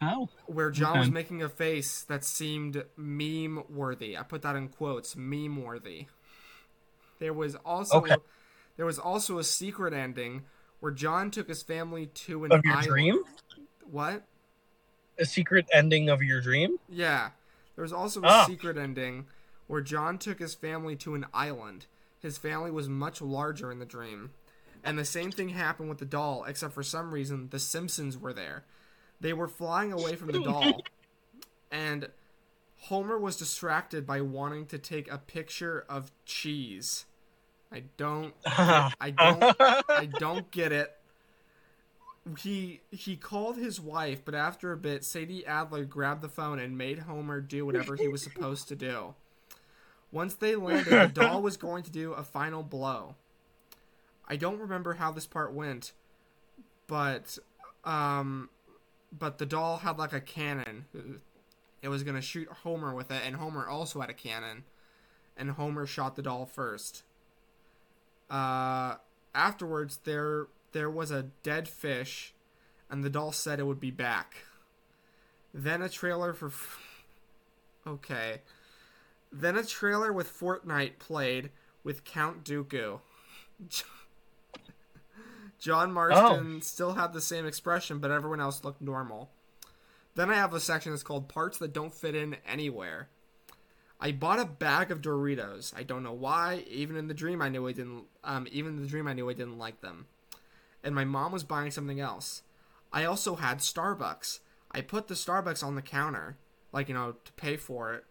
[0.00, 0.28] Oh.
[0.46, 1.00] Where John okay.
[1.00, 4.16] was making a face that seemed meme worthy.
[4.16, 6.06] I put that in quotes, meme worthy.
[7.18, 8.14] There was also okay.
[8.76, 10.44] there was also a secret ending
[10.78, 12.88] where John took his family to an of your island.
[12.88, 13.22] dream.
[13.90, 14.22] What?
[15.18, 16.76] A secret ending of your dream?
[16.88, 17.30] Yeah.
[17.74, 18.44] There was also a ah.
[18.44, 19.26] secret ending
[19.66, 21.86] where John took his family to an island
[22.24, 24.30] his family was much larger in the dream.
[24.82, 28.32] And the same thing happened with the doll, except for some reason the Simpsons were
[28.32, 28.64] there.
[29.20, 30.82] They were flying away from the doll,
[31.70, 32.08] and
[32.78, 37.04] Homer was distracted by wanting to take a picture of cheese.
[37.70, 40.96] I don't I don't I don't get it.
[42.38, 46.78] He he called his wife, but after a bit Sadie Adler grabbed the phone and
[46.78, 49.14] made Homer do whatever he was supposed to do.
[50.14, 53.16] Once they landed, the doll was going to do a final blow.
[54.28, 55.92] I don't remember how this part went,
[56.86, 57.36] but
[57.84, 58.48] um,
[59.12, 60.84] but the doll had like a cannon.
[61.82, 64.62] It was gonna shoot Homer with it, and Homer also had a cannon,
[65.36, 67.02] and Homer shot the doll first.
[68.30, 68.94] Uh,
[69.34, 72.32] afterwards, there there was a dead fish,
[72.88, 74.44] and the doll said it would be back.
[75.52, 76.52] Then a trailer for.
[77.84, 78.42] okay.
[79.36, 81.50] Then a trailer with Fortnite played
[81.82, 83.00] with Count Dooku.
[85.58, 86.60] John Marston oh.
[86.60, 89.30] still had the same expression, but everyone else looked normal.
[90.14, 93.08] Then I have a section that's called Parts That Don't Fit In Anywhere.
[94.00, 95.76] I bought a bag of Doritos.
[95.76, 96.64] I don't know why.
[96.68, 98.04] Even in the dream, I knew I didn't.
[98.22, 100.06] Um, even in the dream, I knew I didn't like them.
[100.84, 102.42] And my mom was buying something else.
[102.92, 104.38] I also had Starbucks.
[104.70, 106.36] I put the Starbucks on the counter,
[106.72, 108.04] like you know, to pay for it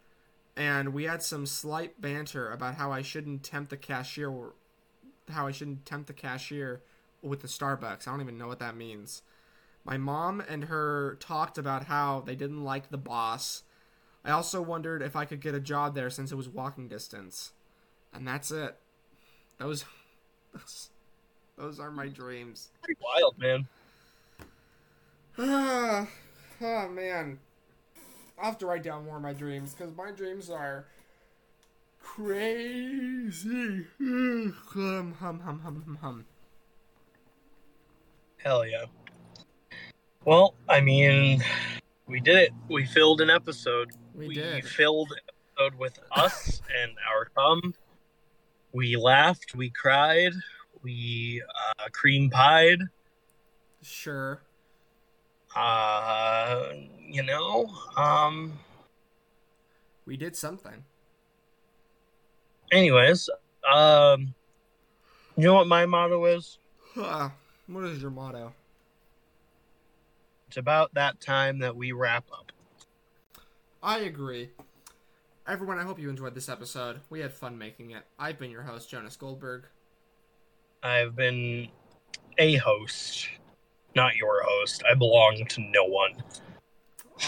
[0.55, 4.31] and we had some slight banter about how I shouldn't tempt the cashier,
[5.29, 6.81] how I shouldn't tempt the cashier
[7.21, 8.07] with the Starbucks.
[8.07, 9.23] I don't even know what that means.
[9.83, 13.63] My mom and her talked about how they didn't like the boss.
[14.23, 17.51] I also wondered if I could get a job there since it was walking distance.
[18.13, 18.77] And that's it.
[19.57, 19.85] Those
[20.53, 20.89] those,
[21.57, 22.69] those are my dreams.
[22.81, 23.67] Pretty wild, man.
[26.61, 27.39] oh man.
[28.37, 30.85] I'll have to write down more of my dreams because my dreams are
[32.03, 33.87] Crazy.
[33.97, 36.25] hum, hum, hum, hum, hum, hum.
[38.37, 38.85] Hell yeah.
[40.23, 41.41] Well, I mean,
[42.07, 42.51] we did it.
[42.69, 43.91] We filled an episode.
[44.13, 44.63] We did.
[44.65, 45.17] filled an
[45.57, 47.73] episode with us and our thumb.
[48.73, 49.55] We laughed.
[49.55, 50.33] We cried.
[50.83, 51.41] We
[51.79, 52.79] uh, cream pied.
[53.81, 54.41] Sure.
[55.55, 58.59] Uh, you know, um.
[60.05, 60.83] We did something.
[62.71, 63.29] Anyways,
[63.71, 64.33] um,
[65.37, 66.57] you know what my motto is?
[66.95, 67.29] Huh.
[67.67, 68.53] What is your motto?
[70.47, 72.51] It's about that time that we wrap up.
[73.81, 74.49] I agree.
[75.47, 77.01] Everyone, I hope you enjoyed this episode.
[77.09, 78.03] We had fun making it.
[78.17, 79.65] I've been your host, Jonas Goldberg.
[80.81, 81.69] I've been
[82.37, 83.29] a host,
[83.95, 84.83] not your host.
[84.89, 86.11] I belong to no one.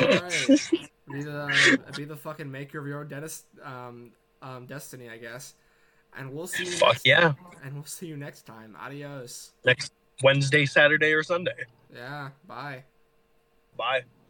[0.01, 0.69] Alright.
[1.11, 4.11] be the be the fucking maker of your own dentist um
[4.41, 5.55] um destiny, I guess.
[6.17, 7.33] And we'll see you Fuck yeah.
[7.63, 8.75] And we'll see you next time.
[8.79, 9.51] Adios.
[9.65, 9.91] Next
[10.23, 11.65] Wednesday, Saturday, or Sunday.
[11.93, 12.83] Yeah, bye.
[13.77, 14.03] Bye.